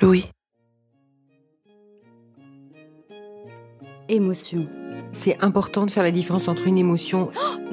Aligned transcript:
Louis. 0.00 0.26
Émotion. 4.08 4.66
C'est 5.12 5.36
important 5.42 5.86
de 5.86 5.90
faire 5.90 6.02
la 6.02 6.10
différence 6.10 6.48
entre 6.48 6.66
une 6.66 6.78
émotion 6.78 7.30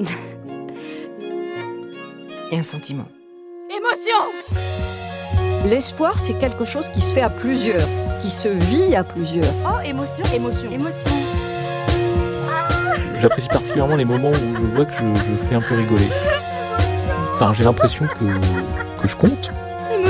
et 2.50 2.58
un 2.58 2.62
sentiment. 2.62 3.08
Émotion 3.70 4.16
L'espoir, 5.68 6.20
c'est 6.20 6.34
quelque 6.34 6.64
chose 6.64 6.88
qui 6.90 7.00
se 7.00 7.12
fait 7.12 7.22
à 7.22 7.30
plusieurs, 7.30 7.88
qui 8.22 8.30
se 8.30 8.48
vit 8.48 8.94
à 8.94 9.02
plusieurs. 9.02 9.52
Oh, 9.64 9.80
émotion, 9.84 10.24
émotion, 10.34 10.70
émotion. 10.70 11.10
J'apprécie 13.20 13.48
particulièrement 13.48 13.96
les 13.96 14.04
moments 14.04 14.30
où 14.30 14.34
je 14.34 14.74
vois 14.74 14.84
que 14.84 14.92
je, 14.92 14.98
je 14.98 15.48
fais 15.48 15.54
un 15.54 15.62
peu 15.62 15.74
rigoler. 15.74 16.08
Enfin, 17.34 17.52
j'ai 17.54 17.64
l'impression 17.64 18.06
que, 18.06 19.02
que 19.02 19.08
je 19.08 19.16
compte. 19.16 19.50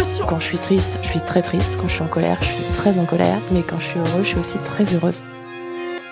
Émotion. 0.07 0.27
Quand 0.27 0.39
je 0.39 0.45
suis 0.45 0.59
triste, 0.59 0.99
je 1.03 1.09
suis 1.09 1.21
très 1.21 1.43
triste. 1.43 1.77
Quand 1.81 1.89
je 1.89 1.95
suis 1.95 2.03
en 2.03 2.09
colère, 2.09 2.39
je 2.41 2.47
suis 2.47 2.75
très 2.75 2.99
en 2.99 3.05
colère. 3.05 3.39
Mais 3.51 3.63
quand 3.63 3.79
je 3.79 3.87
suis 3.87 3.99
heureuse, 3.99 4.23
je 4.23 4.29
suis 4.29 4.39
aussi 4.39 4.59
très 4.59 4.85
heureuse. 4.95 5.21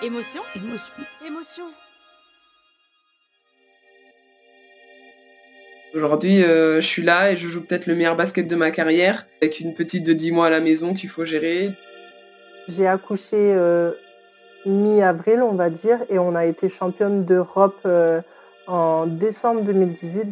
Émotion, 0.03 0.41
émotion, 0.55 1.03
émotion. 1.25 1.63
Aujourd'hui, 5.93 6.43
euh, 6.43 6.81
je 6.81 6.87
suis 6.87 7.03
là 7.03 7.31
et 7.31 7.37
je 7.37 7.47
joue 7.47 7.61
peut-être 7.61 7.85
le 7.85 7.95
meilleur 7.95 8.17
basket 8.17 8.47
de 8.47 8.55
ma 8.55 8.69
carrière, 8.71 9.27
avec 9.41 9.61
une 9.61 9.73
petite 9.73 10.05
de 10.05 10.11
10 10.11 10.31
mois 10.31 10.47
à 10.47 10.49
la 10.49 10.59
maison 10.59 10.93
qu'il 10.93 11.09
faut 11.09 11.23
gérer. 11.23 11.71
J'ai 12.67 12.87
accouché 12.87 13.37
euh, 13.37 13.91
mi-avril, 14.65 15.41
on 15.41 15.55
va 15.55 15.69
dire, 15.69 15.99
et 16.09 16.19
on 16.19 16.35
a 16.35 16.45
été 16.45 16.67
championne 16.67 17.23
d'Europe 17.23 17.79
euh, 17.85 18.21
en 18.67 19.05
décembre 19.05 19.61
2018. 19.61 20.27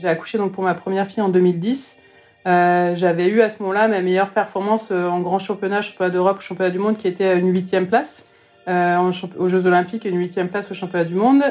J'ai 0.00 0.08
accouché 0.08 0.38
donc 0.38 0.52
pour 0.52 0.64
ma 0.64 0.74
première 0.74 1.06
fille 1.06 1.22
en 1.22 1.28
2010. 1.28 1.98
Euh, 2.46 2.94
J'avais 2.94 3.28
eu 3.28 3.40
à 3.40 3.48
ce 3.48 3.62
moment-là 3.62 3.88
ma 3.88 4.00
meilleure 4.00 4.30
performance 4.30 4.88
euh, 4.90 5.08
en 5.08 5.20
grand 5.20 5.38
championnat, 5.38 5.82
championnat 5.82 6.10
d'Europe, 6.10 6.40
championnat 6.40 6.70
du 6.70 6.78
monde, 6.78 6.98
qui 6.98 7.08
était 7.08 7.38
une 7.38 7.50
huitième 7.52 7.86
place 7.86 8.22
euh, 8.68 9.10
aux 9.38 9.48
Jeux 9.48 9.66
Olympiques 9.66 10.04
et 10.04 10.10
une 10.10 10.18
huitième 10.18 10.48
place 10.48 10.70
au 10.70 10.74
championnat 10.74 11.04
du 11.04 11.14
monde. 11.14 11.42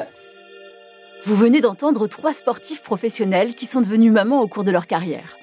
Vous 1.25 1.35
venez 1.35 1.61
d'entendre 1.61 2.05
trois 2.07 2.33
sportifs 2.33 2.83
professionnels 2.83 3.55
qui 3.55 3.65
sont 3.65 3.81
devenus 3.81 4.11
mamans 4.11 4.41
au 4.41 4.47
cours 4.47 4.63
de 4.63 4.71
leur 4.71 4.87
carrière. 4.87 5.37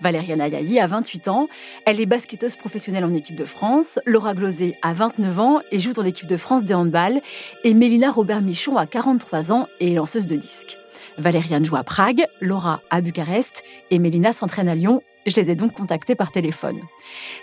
Valériane 0.00 0.40
Ayayi 0.40 0.78
a 0.78 0.86
28 0.86 1.28
ans, 1.28 1.48
elle 1.84 2.00
est 2.00 2.06
basketteuse 2.06 2.54
professionnelle 2.54 3.04
en 3.04 3.12
équipe 3.12 3.34
de 3.34 3.44
France, 3.44 3.98
Laura 4.06 4.34
Glosé 4.34 4.76
a 4.82 4.92
29 4.92 5.40
ans 5.40 5.60
et 5.72 5.80
joue 5.80 5.92
dans 5.92 6.02
l'équipe 6.02 6.28
de 6.28 6.36
France 6.36 6.64
de 6.64 6.74
handball, 6.74 7.20
et 7.64 7.74
Mélina 7.74 8.12
Robert-Michon 8.12 8.76
a 8.76 8.86
43 8.86 9.50
ans 9.50 9.66
et 9.80 9.92
lanceuse 9.92 10.26
de 10.26 10.36
disques. 10.36 10.78
Valériane 11.18 11.64
joue 11.64 11.76
à 11.76 11.84
Prague, 11.84 12.26
Laura 12.40 12.80
à 12.90 13.00
Bucarest 13.00 13.62
et 13.90 13.98
Mélina 13.98 14.32
s'entraîne 14.32 14.68
à 14.68 14.74
Lyon. 14.74 15.02
Je 15.26 15.36
les 15.36 15.50
ai 15.50 15.54
donc 15.54 15.72
contactées 15.72 16.14
par 16.14 16.32
téléphone. 16.32 16.80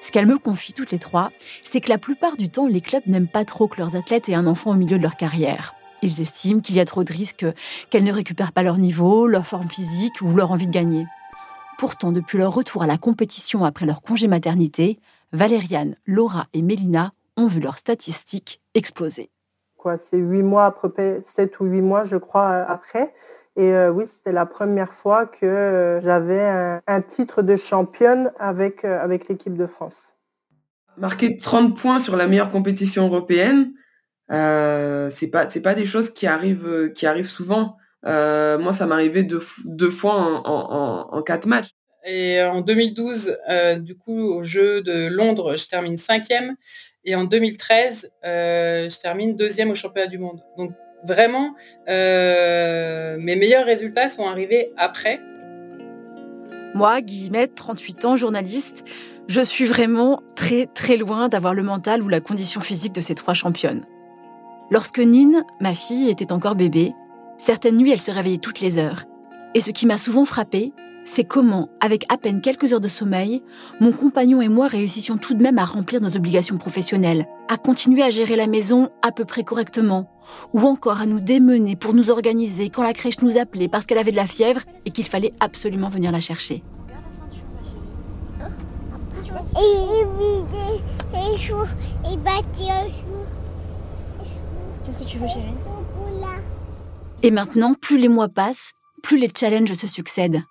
Ce 0.01 0.11
qu'elles 0.11 0.27
me 0.27 0.37
confient 0.37 0.73
toutes 0.73 0.91
les 0.91 0.99
trois, 0.99 1.31
c'est 1.63 1.81
que 1.81 1.89
la 1.89 1.97
plupart 1.97 2.37
du 2.37 2.49
temps, 2.49 2.67
les 2.67 2.81
clubs 2.81 3.07
n'aiment 3.07 3.27
pas 3.27 3.45
trop 3.45 3.67
que 3.67 3.77
leurs 3.77 3.95
athlètes 3.95 4.29
aient 4.29 4.35
un 4.35 4.47
enfant 4.47 4.71
au 4.71 4.75
milieu 4.75 4.97
de 4.97 5.03
leur 5.03 5.15
carrière. 5.15 5.73
Ils 6.03 6.21
estiment 6.21 6.61
qu'il 6.61 6.75
y 6.75 6.79
a 6.79 6.85
trop 6.85 7.03
de 7.03 7.13
risques 7.13 7.45
qu'elles 7.89 8.03
ne 8.03 8.13
récupèrent 8.13 8.53
pas 8.53 8.63
leur 8.63 8.77
niveau, 8.77 9.27
leur 9.27 9.45
forme 9.45 9.69
physique 9.69 10.21
ou 10.21 10.33
leur 10.35 10.51
envie 10.51 10.67
de 10.67 10.71
gagner. 10.71 11.05
Pourtant, 11.77 12.11
depuis 12.11 12.37
leur 12.37 12.53
retour 12.53 12.83
à 12.83 12.87
la 12.87 12.97
compétition 12.97 13.65
après 13.65 13.85
leur 13.85 14.01
congé 14.01 14.27
maternité, 14.27 14.99
Valériane, 15.31 15.95
Laura 16.05 16.47
et 16.53 16.61
Mélina 16.61 17.13
ont 17.37 17.47
vu 17.47 17.59
leurs 17.59 17.77
statistiques 17.77 18.61
exploser. 18.73 19.31
Quoi, 19.77 19.97
c'est 19.97 20.17
huit 20.17 20.43
mois 20.43 20.65
à 20.65 20.71
peu 20.71 21.21
sept 21.23 21.59
ou 21.59 21.65
huit 21.65 21.81
mois, 21.81 22.05
je 22.05 22.17
crois, 22.17 22.49
après. 22.49 23.13
Et 23.57 23.73
euh, 23.73 23.91
oui, 23.91 24.05
c'était 24.07 24.31
la 24.31 24.45
première 24.45 24.93
fois 24.93 25.25
que 25.25 25.45
euh, 25.45 26.01
j'avais 26.01 26.41
un, 26.41 26.81
un 26.87 27.01
titre 27.01 27.41
de 27.41 27.57
championne 27.57 28.31
avec, 28.39 28.85
euh, 28.85 28.99
avec 29.01 29.27
l'équipe 29.27 29.57
de 29.57 29.65
France. 29.65 30.13
Marquer 30.97 31.37
30 31.37 31.77
points 31.77 31.99
sur 31.99 32.15
la 32.15 32.27
meilleure 32.27 32.51
compétition 32.51 33.07
européenne, 33.07 33.73
euh, 34.31 35.09
c'est 35.09 35.29
pas 35.29 35.49
c'est 35.49 35.61
pas 35.61 35.73
des 35.73 35.85
choses 35.85 36.09
qui 36.09 36.27
arrivent 36.27 36.91
qui 36.93 37.05
arrivent 37.05 37.29
souvent. 37.29 37.77
Euh, 38.05 38.57
moi, 38.57 38.73
ça 38.73 38.85
m'est 38.87 38.93
arrivé 38.93 39.23
deux, 39.23 39.41
deux 39.65 39.91
fois 39.91 40.15
en, 40.15 40.43
en, 40.45 41.09
en, 41.11 41.17
en 41.17 41.21
quatre 41.21 41.45
matchs. 41.45 41.69
Et 42.03 42.41
en 42.41 42.61
2012, 42.61 43.37
euh, 43.49 43.75
du 43.75 43.95
coup, 43.95 44.19
au 44.19 44.41
Jeu 44.41 44.81
de 44.81 45.07
Londres, 45.07 45.55
je 45.55 45.67
termine 45.67 45.97
cinquième. 45.97 46.55
Et 47.05 47.15
en 47.15 47.25
2013, 47.25 48.11
euh, 48.25 48.89
je 48.89 48.99
termine 48.99 49.35
deuxième 49.35 49.69
au 49.69 49.75
championnat 49.75 50.07
du 50.07 50.17
monde. 50.17 50.39
Donc 50.57 50.71
vraiment, 51.03 51.55
euh, 51.89 53.17
mes 53.19 53.35
meilleurs 53.35 53.65
résultats 53.65 54.09
sont 54.09 54.25
arrivés 54.25 54.73
après. 54.77 55.21
Moi, 56.73 57.01
Guillemette, 57.01 57.55
38 57.55 58.05
ans, 58.05 58.15
journaliste, 58.15 58.85
je 59.27 59.41
suis 59.41 59.65
vraiment 59.65 60.21
très 60.35 60.67
très 60.67 60.97
loin 60.97 61.29
d'avoir 61.29 61.53
le 61.53 61.63
mental 61.63 62.01
ou 62.01 62.09
la 62.09 62.21
condition 62.21 62.61
physique 62.61 62.93
de 62.93 63.01
ces 63.01 63.15
trois 63.15 63.33
championnes. 63.33 63.85
Lorsque 64.69 64.99
Nine, 64.99 65.43
ma 65.59 65.73
fille, 65.73 66.09
était 66.09 66.31
encore 66.31 66.55
bébé, 66.55 66.93
certaines 67.37 67.77
nuits 67.77 67.91
elle 67.91 68.01
se 68.01 68.11
réveillait 68.11 68.37
toutes 68.37 68.61
les 68.61 68.77
heures. 68.77 69.05
Et 69.53 69.59
ce 69.59 69.71
qui 69.71 69.85
m'a 69.85 69.97
souvent 69.97 70.23
frappé, 70.23 70.71
c'est 71.03 71.23
comment, 71.23 71.69
avec 71.79 72.05
à 72.11 72.17
peine 72.17 72.41
quelques 72.41 72.73
heures 72.73 72.81
de 72.81 72.87
sommeil, 72.87 73.41
mon 73.79 73.91
compagnon 73.91 74.41
et 74.41 74.49
moi 74.49 74.67
réussissions 74.67 75.17
tout 75.17 75.33
de 75.33 75.41
même 75.41 75.57
à 75.57 75.65
remplir 75.65 75.99
nos 76.01 76.15
obligations 76.15 76.57
professionnelles, 76.57 77.27
à 77.49 77.57
continuer 77.57 78.03
à 78.03 78.09
gérer 78.09 78.35
la 78.35 78.47
maison 78.47 78.89
à 79.01 79.11
peu 79.11 79.25
près 79.25 79.43
correctement, 79.43 80.09
ou 80.53 80.61
encore 80.61 81.01
à 81.01 81.05
nous 81.05 81.19
démener 81.19 81.75
pour 81.75 81.93
nous 81.93 82.09
organiser 82.09 82.69
quand 82.69 82.83
la 82.83 82.93
crèche 82.93 83.21
nous 83.21 83.37
appelait 83.37 83.67
parce 83.67 83.85
qu'elle 83.85 83.97
avait 83.97 84.11
de 84.11 84.15
la 84.15 84.27
fièvre 84.27 84.61
et 84.85 84.91
qu'il 84.91 85.05
fallait 85.05 85.33
absolument 85.39 85.89
venir 85.89 86.11
la 86.11 86.21
chercher. 86.21 86.63
Qu'est-ce 94.83 94.97
que 94.97 95.03
tu 95.03 95.17
veux, 95.17 95.27
chérie? 95.27 95.53
Et 97.23 97.31
maintenant, 97.31 97.73
plus 97.73 97.97
les 97.97 98.07
mois 98.07 98.29
passent, 98.29 98.73
plus 99.03 99.17
les 99.17 99.29
challenges 99.35 99.73
se 99.73 99.87
succèdent. 99.87 100.41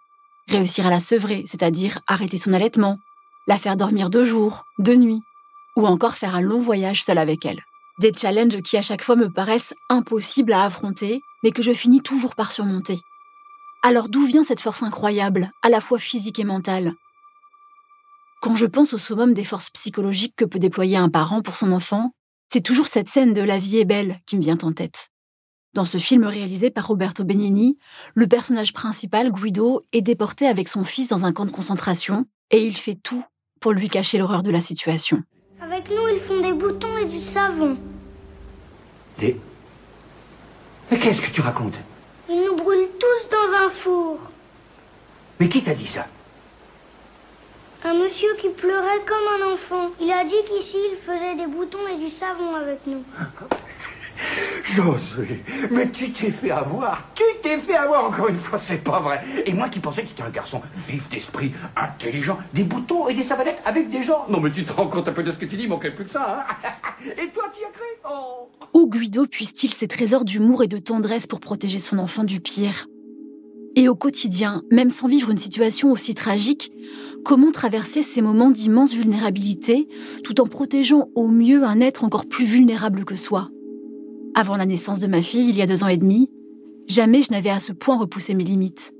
Réussir 0.51 0.85
à 0.85 0.91
la 0.91 0.99
sevrer, 0.99 1.45
c'est-à-dire 1.47 2.01
arrêter 2.09 2.37
son 2.37 2.53
allaitement, 2.53 2.99
la 3.47 3.57
faire 3.57 3.77
dormir 3.77 4.11
deux 4.11 4.25
jours, 4.25 4.65
deux 4.81 4.97
nuits, 4.97 5.23
ou 5.77 5.87
encore 5.87 6.17
faire 6.17 6.35
un 6.35 6.41
long 6.41 6.59
voyage 6.59 7.05
seul 7.05 7.19
avec 7.19 7.47
elle. 7.47 7.63
Des 8.01 8.13
challenges 8.13 8.61
qui 8.61 8.77
à 8.77 8.83
chaque 8.83 9.05
fois 9.05 9.15
me 9.15 9.31
paraissent 9.31 9.75
impossibles 9.91 10.53
à 10.53 10.65
affronter, 10.65 11.21
mais 11.45 11.53
que 11.53 11.63
je 11.63 11.71
finis 11.71 12.03
toujours 12.03 12.35
par 12.35 12.51
surmonter. 12.51 12.99
Alors 13.85 14.09
d'où 14.09 14.27
vient 14.27 14.43
cette 14.43 14.59
force 14.59 14.83
incroyable, 14.83 15.53
à 15.63 15.69
la 15.69 15.81
fois 15.81 15.99
physique 15.99 16.41
et 16.41 16.45
mentale? 16.45 16.95
Quand 18.43 18.57
je 18.57 18.67
pense 18.67 18.93
au 18.93 18.99
summum 18.99 19.35
des 19.35 19.45
forces 19.45 19.71
psychologiques 19.71 20.35
que 20.35 20.45
peut 20.45 20.59
déployer 20.59 20.97
un 20.97 21.11
parent 21.11 21.43
pour 21.43 21.55
son 21.55 21.71
enfant, 21.71 22.11
c'est 22.53 22.65
toujours 22.65 22.89
cette 22.89 23.09
scène 23.09 23.35
de 23.35 23.43
La 23.43 23.59
vie 23.59 23.79
est 23.79 23.85
belle 23.85 24.19
qui 24.27 24.37
me 24.37 24.43
vient 24.43 24.59
en 24.63 24.73
tête. 24.73 25.10
Dans 25.73 25.85
ce 25.85 25.99
film 25.99 26.25
réalisé 26.25 26.69
par 26.71 26.89
Roberto 26.89 27.23
Benigni, 27.23 27.79
le 28.15 28.27
personnage 28.27 28.73
principal, 28.73 29.31
Guido, 29.31 29.83
est 29.93 30.03
déporté 30.03 30.49
avec 30.49 30.67
son 30.67 30.83
fils 30.83 31.07
dans 31.07 31.27
un 31.27 31.33
camp 31.33 31.45
de 31.45 31.53
concentration 31.53 32.25
et 32.51 32.67
il 32.67 32.77
fait 32.77 32.97
tout 32.97 33.25
pour 33.61 33.71
lui 33.71 33.89
cacher 33.89 34.19
l'horreur 34.19 34.43
de 34.43 34.51
la 34.51 34.61
situation. 34.61 35.23
Avec 35.61 35.89
nous, 35.89 36.09
ils 36.13 36.21
font 36.21 36.41
des 36.41 36.55
boutons 36.55 36.99
et 36.99 37.05
du 37.05 37.21
savon. 37.21 37.77
Des... 39.19 39.39
Mais 40.91 40.99
qu'est-ce 40.99 41.23
que 41.23 41.31
tu 41.31 41.41
racontes? 41.41 41.77
Ils 42.29 42.45
nous 42.45 42.57
brûlent 42.57 42.91
tous 42.99 43.31
dans 43.31 43.67
un 43.67 43.71
four. 43.71 44.19
Mais 45.39 45.49
qui 45.49 45.63
t'a 45.63 45.75
dit 45.75 45.87
ça? 45.87 46.07
Un 47.85 47.95
monsieur 47.95 48.35
qui 48.41 48.49
pleurait 48.49 49.05
comme 49.07 49.41
un 49.41 49.55
enfant. 49.55 49.91
Il 50.01 50.11
a 50.11 50.25
dit 50.25 50.35
qu'ici, 50.49 50.77
il 50.91 50.99
faisait 50.99 51.37
des 51.37 51.47
boutons 51.47 51.87
et 51.95 51.97
du 51.97 52.09
savon 52.09 52.57
avec 52.57 52.81
nous. 52.89 53.05
Josué, 54.65 55.43
mais 55.71 55.89
tu 55.91 56.11
t'es 56.11 56.31
fait 56.31 56.51
avoir. 56.51 57.09
Tu 57.15 57.25
t'es 57.43 57.59
fait 57.59 57.77
avoir 57.77 58.05
encore 58.07 58.29
une 58.29 58.37
fois, 58.37 58.59
c'est 58.59 58.83
pas 58.83 59.01
vrai. 59.01 59.21
Et 59.47 59.53
moi 59.53 59.69
qui 59.69 59.81
pensais 59.81 60.03
que 60.03 60.09
tu 60.09 60.13
étais 60.13 60.23
un 60.23 60.31
garçon 60.31 60.63
vif 60.89 61.09
d'esprit, 61.09 61.53
intelligent, 61.77 62.39
des 62.55 62.63
boutons 62.63 63.09
et 63.09 63.15
des 63.15 63.23
savonnettes 63.23 63.61
avec 63.65 63.91
des 63.91 64.03
gens. 64.03 64.27
Non 64.29 64.41
mais 64.41 64.51
tu 64.51 64.65
te 64.65 64.73
rends 64.73 64.87
compte 64.87 65.09
un 65.09 65.13
peu 65.13 65.23
de 65.23 65.33
ce 65.33 65.39
que 65.39 65.47
tu 65.47 65.57
dis, 65.57 65.65
il 65.65 65.69
manquait 65.69 65.91
plus 65.91 66.05
que 66.05 66.11
ça, 66.11 66.47
hein. 66.49 66.71
Et 67.05 67.29
toi, 67.29 67.45
tu 67.55 67.63
y 67.63 67.65
as 67.65 67.71
cru? 67.71 67.83
Oh. 68.05 68.51
Où 68.75 68.89
Guido 68.89 69.27
puise-t-il 69.27 69.73
ses 69.73 69.89
trésors 69.89 70.25
d'humour 70.25 70.63
et 70.63 70.69
de 70.69 70.77
tendresse 70.77 71.27
pour 71.27 71.41
protéger 71.41 71.79
son 71.79 71.99
enfant 71.99 72.25
du 72.25 72.41
pire? 72.41 72.87
Et 73.77 73.89
au 73.89 73.95
quotidien, 73.95 74.63
même 74.71 74.91
sans 74.91 75.07
vivre 75.07 75.31
une 75.31 75.39
situation 75.39 75.93
aussi 75.93 76.15
tragique, 76.15 76.73
comment 77.25 77.53
traverser 77.53 78.03
ces 78.03 78.21
moments 78.21 78.51
d'immense 78.51 78.93
vulnérabilité 78.93 79.89
tout 80.25 80.41
en 80.41 80.47
protégeant 80.47 81.09
au 81.15 81.29
mieux 81.29 81.65
un 81.65 81.81
être 81.81 82.05
encore 82.05 82.27
plus 82.27 82.45
vulnérable 82.45 83.05
que 83.05 83.17
soi? 83.17 83.49
Avant 84.35 84.57
la 84.57 84.67
naissance 84.67 85.01
de 85.01 85.09
ma 85.09 85.23
fille, 85.23 85.49
il 85.49 85.57
y 85.57 85.63
a 85.63 85.67
deux 85.67 85.83
ans 85.83 85.89
et 85.89 85.97
demi, 85.97 86.31
jamais 86.87 87.21
je 87.21 87.33
n'avais 87.33 87.51
à 87.51 87.59
ce 87.59 87.73
point 87.73 87.99
repoussé 87.99 88.35
mes 88.35 88.45
limites. 88.45 88.93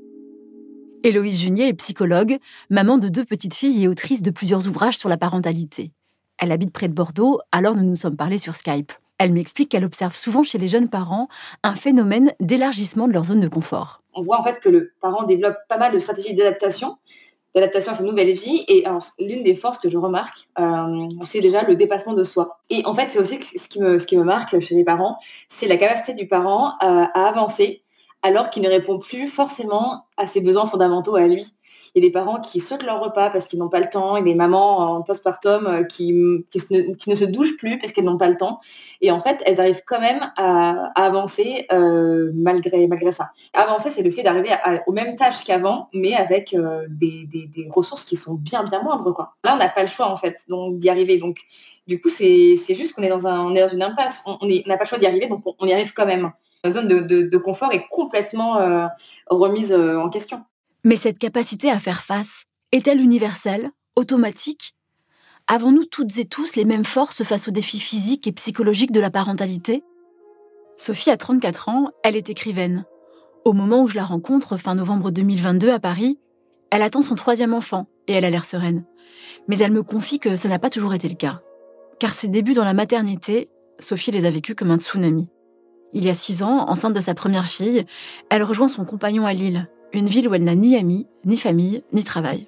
Héloïse 1.05 1.41
Junier 1.41 1.69
est 1.69 1.75
psychologue, 1.75 2.39
maman 2.69 2.99
de 2.99 3.09
deux 3.09 3.25
petites 3.25 3.55
filles 3.55 3.85
et 3.85 3.89
autrice 3.89 4.23
de 4.23 4.31
plusieurs 4.31 4.67
ouvrages 4.67 4.99
sur 4.99 5.09
la 5.09 5.17
parentalité. 5.17 5.93
Elle 6.37 6.53
habite 6.53 6.73
près 6.73 6.89
de 6.89 6.95
Bordeaux, 6.95 7.41
alors 7.53 7.77
nous 7.77 7.85
nous 7.85 7.97
sommes 7.97 8.17
parlé 8.17 8.39
sur 8.39 8.57
Skype. 8.57 8.93
Elle 9.19 9.33
m'explique 9.33 9.71
qu'elle 9.71 9.85
observe 9.85 10.17
souvent 10.17 10.43
chez 10.43 10.59
les 10.59 10.69
jeunes 10.69 10.89
parents 10.89 11.29
un 11.63 11.75
phénomène 11.75 12.33
d'élargissement 12.41 13.07
de 13.07 13.13
leur 13.13 13.25
zone 13.25 13.41
de 13.41 13.49
confort. 13.49 14.03
On 14.15 14.23
voit 14.23 14.41
en 14.41 14.43
fait 14.43 14.59
que 14.59 14.69
le 14.69 14.93
parent 15.01 15.25
développe 15.25 15.57
pas 15.69 15.79
mal 15.79 15.93
de 15.93 15.99
stratégies 15.99 16.35
d'adaptation, 16.35 16.97
d'adaptation 17.55 17.93
à 17.93 17.95
sa 17.95 18.03
nouvelle 18.03 18.33
vie. 18.33 18.65
Et 18.69 18.85
l'une 19.19 19.43
des 19.43 19.55
forces 19.55 19.79
que 19.79 19.89
je 19.89 19.99
remarque, 19.99 20.49
euh, 20.59 21.09
c'est 21.27 21.41
déjà 21.41 21.63
le 21.63 21.77
dépassement 21.77 22.15
de 22.15 22.25
soi. 22.25 22.59
Et 22.71 22.83
en 22.87 22.95
fait, 22.95 23.09
c'est 23.11 23.19
aussi 23.19 23.41
ce 23.43 23.69
qui, 23.69 23.81
me, 23.81 23.99
ce 23.99 24.07
qui 24.07 24.17
me 24.17 24.25
marque 24.25 24.59
chez 24.61 24.75
les 24.75 24.85
parents, 24.85 25.19
c'est 25.49 25.67
la 25.67 25.77
capacité 25.77 26.15
du 26.15 26.27
parent 26.27 26.75
à 26.81 27.29
avancer 27.29 27.83
alors 28.23 28.51
qu'il 28.51 28.63
ne 28.63 28.69
répond 28.69 28.99
plus 28.99 29.29
forcément 29.29 30.05
à 30.17 30.27
ses 30.27 30.41
besoins 30.41 30.67
fondamentaux 30.67 31.17
à 31.17 31.27
lui. 31.27 31.55
Il 31.95 32.03
y 32.03 32.07
a 32.07 32.09
des 32.09 32.13
parents 32.13 32.41
qui 32.41 32.61
sautent 32.61 32.85
leur 32.85 33.01
repas 33.01 33.31
parce 33.31 33.49
qu'ils 33.49 33.59
n'ont 33.59 33.69
pas 33.69 33.81
le 33.81 33.89
temps, 33.89 34.17
et 34.17 34.23
des 34.23 34.35
mamans 34.35 34.79
en 34.79 35.03
postpartum 35.03 35.67
euh, 35.67 35.83
qui, 35.83 36.15
qui, 36.51 37.11
ne, 37.11 37.15
se 37.15 37.25
douchent 37.25 37.57
plus 37.57 37.79
parce 37.79 37.93
qu'elles 37.93 38.05
n'ont 38.05 38.19
pas 38.19 38.29
le 38.29 38.37
temps. 38.37 38.61
Et 39.01 39.11
en 39.11 39.19
fait, 39.19 39.43
elles 39.45 39.61
arrivent 39.61 39.83
quand 39.87 40.01
même 40.01 40.31
à, 40.37 40.93
avancer 40.95 41.67
euh, 41.73 42.31
malgré, 42.35 42.87
malgré 42.87 43.13
ça. 43.13 43.31
Avancer, 43.55 43.91
c'est 43.91 44.03
le 44.03 44.11
fait 44.11 44.23
d'arriver 44.23 44.51
aux 44.87 44.93
mêmes 44.93 45.17
tâches 45.17 45.45
qu'avant, 45.45 45.89
mais 45.93 46.15
avec 46.15 46.55
euh, 46.55 46.87
des, 46.89 47.29
ressources 47.71 48.05
qui 48.05 48.17
sont 48.17 48.35
bien, 48.35 48.63
bien 48.65 48.83
moindres. 48.83 49.35
Là, 49.45 49.55
on 49.55 49.59
n'a 49.59 49.69
pas 49.69 49.83
le 49.83 49.89
choix, 49.89 50.07
en 50.07 50.17
fait, 50.17 50.37
d'y 50.49 50.91
arriver. 50.91 51.19
Donc, 51.19 51.39
du 51.89 52.01
coup, 52.01 52.09
c'est 52.09 52.57
juste 52.69 52.93
qu'on 52.93 53.03
est, 53.03 53.09
dans 53.09 53.27
un, 53.27 53.53
est 53.55 53.61
dans 53.61 53.69
une 53.69 53.83
impasse. 53.83 54.23
On 54.27 54.47
n'a 54.47 54.77
pas 54.77 54.85
le 54.85 54.89
choix 54.89 54.99
d'y 54.99 55.07
arriver, 55.07 55.27
donc 55.27 55.43
on, 55.59 55.67
y 55.67 55.73
arrive 55.73 55.93
quand 55.93 56.07
même. 56.07 56.31
La 56.63 56.73
zone 56.73 56.87
de, 56.87 57.39
confort 57.39 57.73
est 57.73 57.87
complètement 57.91 58.89
remise 59.29 59.73
en 59.73 60.09
question. 60.09 60.45
Mais 60.83 60.97
cette 60.97 61.19
capacité 61.19 61.71
à 61.71 61.79
faire 61.79 62.03
face 62.03 62.45
est-elle 62.73 63.01
universelle, 63.01 63.71
automatique? 63.97 64.75
Avons-nous 65.47 65.85
toutes 65.85 66.17
et 66.17 66.25
tous 66.25 66.57
les 66.57 66.65
mêmes 66.65 66.87
forces 66.87 67.23
face 67.23 67.49
aux 67.49 67.51
défis 67.51 67.81
physiques 67.81 68.27
et 68.27 68.33
psychologiques 68.33 68.93
de 68.93 69.01
la 69.01 69.11
parentalité? 69.11 69.85
Sophie 70.79 71.11
a 71.11 71.19
34 71.19 71.69
ans, 71.69 71.91
elle 72.03 72.17
est 72.17 72.31
écrivaine. 72.31 72.87
Au 73.45 73.53
moment 73.53 73.83
où 73.83 73.89
je 73.89 73.97
la 73.97 74.05
rencontre, 74.05 74.57
fin 74.57 74.75
novembre 74.75 75.11
2022 75.11 75.71
à 75.71 75.79
Paris, 75.81 76.19
elle 76.71 76.83
attend 76.83 77.03
son 77.03 77.15
troisième 77.15 77.53
enfant 77.53 77.87
et 78.07 78.15
elle 78.15 78.25
a 78.25 78.31
l'air 78.31 78.47
sereine. 78.47 78.85
Mais 79.49 79.59
elle 79.59 79.73
me 79.73 79.83
confie 79.83 80.19
que 80.19 80.37
ça 80.37 80.49
n'a 80.49 80.59
pas 80.59 80.71
toujours 80.71 80.95
été 80.95 81.09
le 81.09 81.15
cas. 81.15 81.43
Car 81.99 82.13
ses 82.13 82.29
débuts 82.29 82.55
dans 82.55 82.65
la 82.65 82.73
maternité, 82.73 83.51
Sophie 83.81 84.13
les 84.13 84.25
a 84.25 84.31
vécus 84.31 84.57
comme 84.57 84.71
un 84.71 84.79
tsunami. 84.79 85.29
Il 85.93 86.05
y 86.05 86.09
a 86.09 86.15
six 86.15 86.43
ans, 86.43 86.71
enceinte 86.71 86.95
de 86.95 87.01
sa 87.01 87.15
première 87.15 87.47
fille, 87.47 87.85
elle 88.31 88.45
rejoint 88.45 88.69
son 88.69 88.87
compagnon 88.87 89.27
à 89.27 89.35
Lille, 89.35 89.69
une 89.93 90.07
ville 90.07 90.29
où 90.29 90.35
elle 90.35 90.45
n'a 90.45 90.55
ni 90.55 90.77
amis, 90.77 91.07
ni 91.25 91.37
famille, 91.37 91.83
ni 91.93 92.05
travail. 92.05 92.47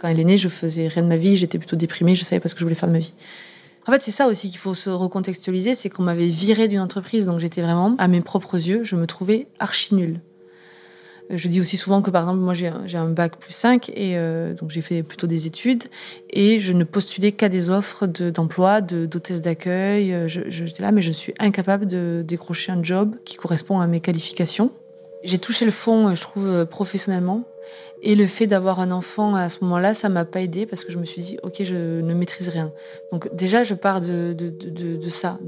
Quand 0.00 0.08
elle 0.08 0.20
est 0.20 0.24
née, 0.24 0.36
je 0.36 0.48
faisais 0.48 0.88
rien 0.88 1.02
de 1.02 1.08
ma 1.08 1.16
vie, 1.16 1.36
j'étais 1.36 1.58
plutôt 1.58 1.76
déprimée, 1.76 2.14
je 2.14 2.24
savais 2.24 2.40
pas 2.40 2.48
ce 2.48 2.54
que 2.54 2.60
je 2.60 2.64
voulais 2.64 2.74
faire 2.74 2.88
de 2.88 2.94
ma 2.94 2.98
vie. 2.98 3.14
En 3.86 3.92
fait, 3.92 4.02
c'est 4.02 4.10
ça 4.10 4.28
aussi 4.28 4.48
qu'il 4.48 4.58
faut 4.58 4.74
se 4.74 4.90
recontextualiser, 4.90 5.74
c'est 5.74 5.90
qu'on 5.90 6.02
m'avait 6.02 6.26
viré 6.26 6.68
d'une 6.68 6.80
entreprise, 6.80 7.26
donc 7.26 7.40
j'étais 7.40 7.62
vraiment, 7.62 7.96
à 7.98 8.08
mes 8.08 8.20
propres 8.20 8.54
yeux, 8.54 8.84
je 8.84 8.96
me 8.96 9.06
trouvais 9.06 9.48
archi 9.58 9.94
nulle. 9.94 10.20
Euh, 11.30 11.36
je 11.36 11.48
dis 11.48 11.60
aussi 11.60 11.76
souvent 11.76 12.02
que, 12.02 12.10
par 12.10 12.22
exemple, 12.22 12.40
moi 12.40 12.54
j'ai 12.54 12.98
un 12.98 13.10
bac 13.10 13.38
plus 13.38 13.52
5, 13.52 13.90
et 13.90 14.16
euh, 14.16 14.54
donc 14.54 14.70
j'ai 14.70 14.82
fait 14.82 15.02
plutôt 15.02 15.26
des 15.26 15.46
études, 15.46 15.84
et 16.30 16.60
je 16.60 16.72
ne 16.72 16.84
postulais 16.84 17.32
qu'à 17.32 17.48
des 17.48 17.70
offres 17.70 18.06
d'emploi, 18.06 18.80
d'hôtesse 18.80 19.40
d'accueil. 19.40 20.12
Euh, 20.12 20.28
j'étais 20.28 20.82
là, 20.82 20.92
mais 20.92 21.02
je 21.02 21.12
suis 21.12 21.34
incapable 21.38 21.86
de 21.86 22.24
décrocher 22.26 22.72
un 22.72 22.82
job 22.82 23.16
qui 23.24 23.36
correspond 23.36 23.80
à 23.80 23.86
mes 23.86 24.00
qualifications. 24.00 24.70
J'ai 25.24 25.38
touché 25.38 25.64
le 25.64 25.70
fond, 25.70 26.08
euh, 26.08 26.14
je 26.14 26.22
trouve, 26.22 26.48
euh, 26.48 26.64
professionnellement. 26.64 27.44
Et 28.02 28.16
le 28.16 28.26
fait 28.26 28.48
d'avoir 28.48 28.80
un 28.80 28.90
enfant 28.90 29.34
à 29.36 29.48
ce 29.48 29.58
moment-là, 29.62 29.94
ça 29.94 30.08
m'a 30.08 30.24
pas 30.24 30.40
aidé 30.40 30.66
parce 30.66 30.84
que 30.84 30.90
je 30.90 30.98
me 30.98 31.04
suis 31.04 31.22
dit, 31.22 31.38
ok, 31.44 31.62
je 31.62 32.00
ne 32.00 32.14
maîtrise 32.14 32.48
rien. 32.48 32.72
Donc 33.12 33.32
déjà, 33.34 33.62
je 33.62 33.74
pars 33.74 34.00
de, 34.00 34.32
de, 34.32 34.50
de, 34.50 34.96
de 34.96 35.08
ça, 35.08 35.38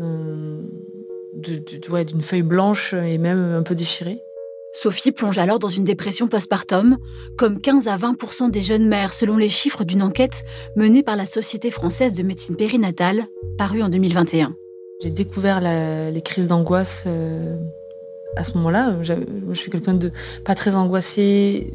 d'une 1.35 2.23
feuille 2.23 2.43
blanche 2.43 2.95
et 2.95 3.19
même 3.19 3.39
un 3.39 3.65
peu 3.65 3.75
déchirée. 3.75 4.21
Sophie 4.73 5.13
plonge 5.13 5.39
alors 5.39 5.59
dans 5.59 5.69
une 5.69 5.85
dépression 5.85 6.29
postpartum, 6.29 6.99
comme 7.37 7.61
15 7.61 7.89
à 7.89 7.97
20% 7.97 8.51
des 8.51 8.63
jeunes 8.63 8.87
mères 8.87 9.13
selon 9.13 9.37
les 9.37 9.49
chiffres 9.49 9.85
d'une 9.85 10.03
enquête 10.03 10.45
menée 10.77 11.03
par 11.03 11.17
la 11.17 11.27
Société 11.27 11.71
française 11.71 12.15
de 12.15 12.23
médecine 12.23 12.57
périnatale, 12.57 13.25
parue 13.57 13.83
en 13.83 13.89
2021. 13.89 14.55
J'ai 15.03 15.11
découvert 15.11 15.61
les 15.61 16.23
crises 16.23 16.47
d'angoisse. 16.47 17.05
Euh, 17.07 17.57
à 18.37 18.45
ce 18.45 18.55
moment-là, 18.55 18.97
je 19.03 19.55
suis 19.55 19.71
quelqu'un 19.71 19.95
de 19.95 20.13
pas 20.45 20.55
très 20.55 20.77
angoissé, 20.77 21.73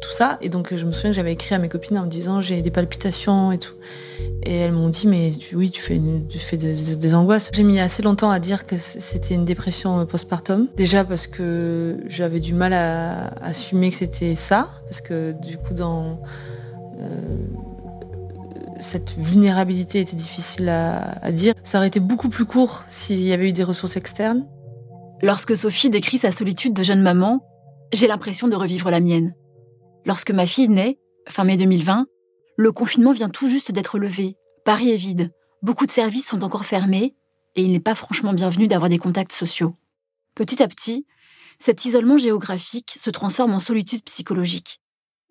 tout 0.00 0.10
ça. 0.10 0.38
Et 0.40 0.48
donc, 0.48 0.74
je 0.74 0.84
me 0.84 0.92
souviens 0.92 1.10
que 1.10 1.16
j'avais 1.16 1.32
écrit 1.32 1.54
à 1.54 1.58
mes 1.58 1.68
copines 1.68 1.98
en 1.98 2.04
me 2.04 2.10
disant 2.10 2.40
j'ai 2.40 2.62
des 2.62 2.70
palpitations 2.70 3.52
et 3.52 3.58
tout. 3.58 3.74
Et 4.42 4.56
elles 4.56 4.72
m'ont 4.72 4.88
dit 4.88 5.06
mais 5.06 5.32
oui, 5.54 5.70
tu 5.70 5.80
fais, 5.80 5.98
des, 6.56 7.14
angoisses. 7.14 7.50
J'ai 7.52 7.62
mis 7.62 7.80
assez 7.80 8.02
longtemps 8.02 8.30
à 8.30 8.38
dire 8.38 8.66
que 8.66 8.76
c'était 8.78 9.34
une 9.34 9.44
dépression 9.44 10.04
postpartum. 10.06 10.68
Déjà 10.76 11.04
parce 11.04 11.26
que 11.26 11.98
j'avais 12.06 12.40
du 12.40 12.54
mal 12.54 12.72
à, 12.72 13.28
assumer 13.42 13.90
que 13.90 13.96
c'était 13.96 14.34
ça. 14.34 14.68
Parce 14.88 15.00
que 15.00 15.32
du 15.32 15.56
coup, 15.56 15.74
dans. 15.74 16.20
Euh, 17.00 17.36
cette 18.80 19.16
vulnérabilité 19.18 20.00
était 20.00 20.14
difficile 20.14 20.68
à 20.68 21.32
dire. 21.32 21.52
Ça 21.64 21.78
aurait 21.78 21.88
été 21.88 21.98
beaucoup 21.98 22.28
plus 22.28 22.44
court 22.44 22.84
s'il 22.88 23.20
y 23.20 23.32
avait 23.32 23.48
eu 23.48 23.52
des 23.52 23.64
ressources 23.64 23.96
externes. 23.96 24.46
Lorsque 25.20 25.56
Sophie 25.56 25.90
décrit 25.90 26.18
sa 26.18 26.30
solitude 26.30 26.74
de 26.74 26.84
jeune 26.84 27.02
maman, 27.02 27.44
j'ai 27.92 28.06
l'impression 28.06 28.46
de 28.46 28.54
revivre 28.54 28.88
la 28.88 29.00
mienne. 29.00 29.34
Lorsque 30.06 30.30
ma 30.30 30.46
fille 30.46 30.68
naît, 30.68 31.00
fin 31.28 31.42
mai 31.42 31.56
2020, 31.56 32.06
le 32.56 32.72
confinement 32.72 33.10
vient 33.10 33.28
tout 33.28 33.48
juste 33.48 33.72
d'être 33.72 33.98
levé. 33.98 34.36
Paris 34.64 34.90
est 34.90 34.96
vide. 34.96 35.32
Beaucoup 35.60 35.86
de 35.86 35.90
services 35.90 36.28
sont 36.28 36.44
encore 36.44 36.64
fermés 36.64 37.16
et 37.56 37.62
il 37.62 37.72
n'est 37.72 37.80
pas 37.80 37.96
franchement 37.96 38.32
bienvenu 38.32 38.68
d'avoir 38.68 38.88
des 38.88 38.98
contacts 38.98 39.32
sociaux. 39.32 39.74
Petit 40.36 40.62
à 40.62 40.68
petit, 40.68 41.04
cet 41.58 41.84
isolement 41.84 42.16
géographique 42.16 42.92
se 42.96 43.10
transforme 43.10 43.54
en 43.54 43.60
solitude 43.60 44.04
psychologique. 44.04 44.80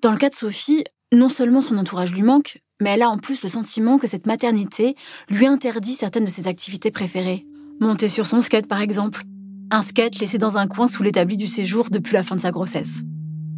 Dans 0.01 0.11
le 0.11 0.17
cas 0.17 0.29
de 0.29 0.35
Sophie, 0.35 0.83
non 1.13 1.29
seulement 1.29 1.61
son 1.61 1.77
entourage 1.77 2.13
lui 2.13 2.23
manque, 2.23 2.61
mais 2.81 2.89
elle 2.89 3.03
a 3.03 3.09
en 3.09 3.17
plus 3.17 3.41
le 3.41 3.47
sentiment 3.47 3.97
que 3.99 4.07
cette 4.07 4.25
maternité 4.25 4.95
lui 5.29 5.47
interdit 5.47 5.95
certaines 5.95 6.25
de 6.25 6.29
ses 6.29 6.47
activités 6.47 6.91
préférées. 6.91 7.45
Monter 7.79 8.09
sur 8.09 8.27
son 8.27 8.41
skate 8.41 8.67
par 8.67 8.81
exemple, 8.81 9.23
un 9.71 9.81
skate 9.81 10.19
laissé 10.19 10.37
dans 10.37 10.57
un 10.57 10.67
coin 10.67 10.87
sous 10.87 11.03
l'établi 11.03 11.37
du 11.37 11.47
séjour 11.47 11.87
depuis 11.91 12.13
la 12.13 12.23
fin 12.23 12.35
de 12.35 12.41
sa 12.41 12.51
grossesse. 12.51 13.01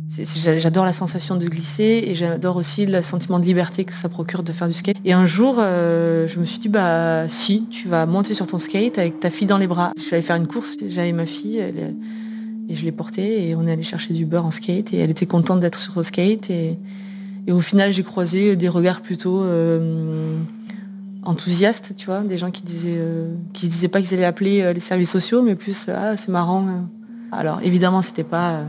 J'adore 0.07 0.85
la 0.85 0.93
sensation 0.93 1.35
de 1.35 1.47
glisser 1.47 2.03
et 2.07 2.15
j'adore 2.15 2.55
aussi 2.55 2.87
le 2.87 3.03
sentiment 3.03 3.37
de 3.37 3.45
liberté 3.45 3.85
que 3.85 3.93
ça 3.93 4.09
procure 4.09 4.41
de 4.41 4.51
faire 4.51 4.67
du 4.67 4.73
skate. 4.73 4.97
Et 5.05 5.13
un 5.13 5.27
jour, 5.27 5.57
euh, 5.59 6.27
je 6.27 6.39
me 6.39 6.45
suis 6.45 6.57
dit, 6.57 6.69
bah 6.69 7.27
si, 7.27 7.67
tu 7.69 7.87
vas 7.87 8.07
monter 8.07 8.33
sur 8.33 8.47
ton 8.47 8.57
skate 8.57 8.97
avec 8.97 9.19
ta 9.19 9.29
fille 9.29 9.45
dans 9.45 9.59
les 9.59 9.67
bras. 9.67 9.91
J'allais 10.09 10.23
faire 10.23 10.37
une 10.37 10.47
course, 10.47 10.77
j'avais 10.87 11.11
ma 11.11 11.27
fille 11.27 11.59
et 11.59 12.75
je 12.75 12.83
l'ai 12.83 12.91
portée 12.91 13.47
et 13.47 13.55
on 13.55 13.67
est 13.67 13.71
allé 13.71 13.83
chercher 13.83 14.15
du 14.15 14.25
beurre 14.25 14.47
en 14.47 14.51
skate 14.51 14.93
et 14.93 14.97
elle 14.97 15.11
était 15.11 15.27
contente 15.27 15.59
d'être 15.59 15.77
sur 15.77 15.93
le 15.95 16.03
skate. 16.03 16.49
Et, 16.49 16.79
au 17.51 17.61
final, 17.61 17.91
j'ai 17.91 18.03
croisé 18.03 18.55
des 18.55 18.69
regards 18.69 19.01
plutôt... 19.01 19.41
Euh, 19.43 20.37
enthousiastes, 21.29 21.93
tu 21.95 22.07
vois, 22.07 22.21
des 22.21 22.37
gens 22.37 22.49
qui 22.49 22.63
disaient, 22.63 22.97
euh, 22.97 23.31
qui 23.53 23.67
disaient 23.67 23.87
pas 23.87 24.01
qu'ils 24.01 24.15
allaient 24.15 24.25
appeler 24.25 24.61
euh, 24.61 24.73
les 24.73 24.79
services 24.79 25.11
sociaux, 25.11 25.43
mais 25.43 25.55
plus 25.55 25.87
ah 25.89 26.17
c'est 26.17 26.29
marrant. 26.29 26.67
Euh. 26.67 26.71
Alors 27.31 27.61
évidemment 27.63 28.01
c'était 28.01 28.23
pas 28.23 28.63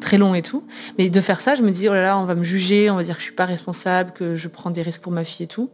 très 0.00 0.16
long 0.16 0.34
et 0.34 0.42
tout, 0.42 0.62
mais 0.98 1.10
de 1.10 1.20
faire 1.20 1.40
ça, 1.40 1.56
je 1.56 1.62
me 1.62 1.70
dis 1.70 1.88
oh 1.88 1.94
là 1.94 2.02
là 2.02 2.18
on 2.18 2.24
va 2.24 2.36
me 2.36 2.44
juger, 2.44 2.90
on 2.90 2.96
va 2.96 3.02
dire 3.02 3.14
que 3.14 3.20
je 3.20 3.26
suis 3.26 3.34
pas 3.34 3.46
responsable, 3.46 4.12
que 4.12 4.36
je 4.36 4.46
prends 4.46 4.70
des 4.70 4.82
risques 4.82 5.00
pour 5.00 5.12
ma 5.12 5.24
fille 5.24 5.44
et 5.44 5.48
tout. 5.48 5.70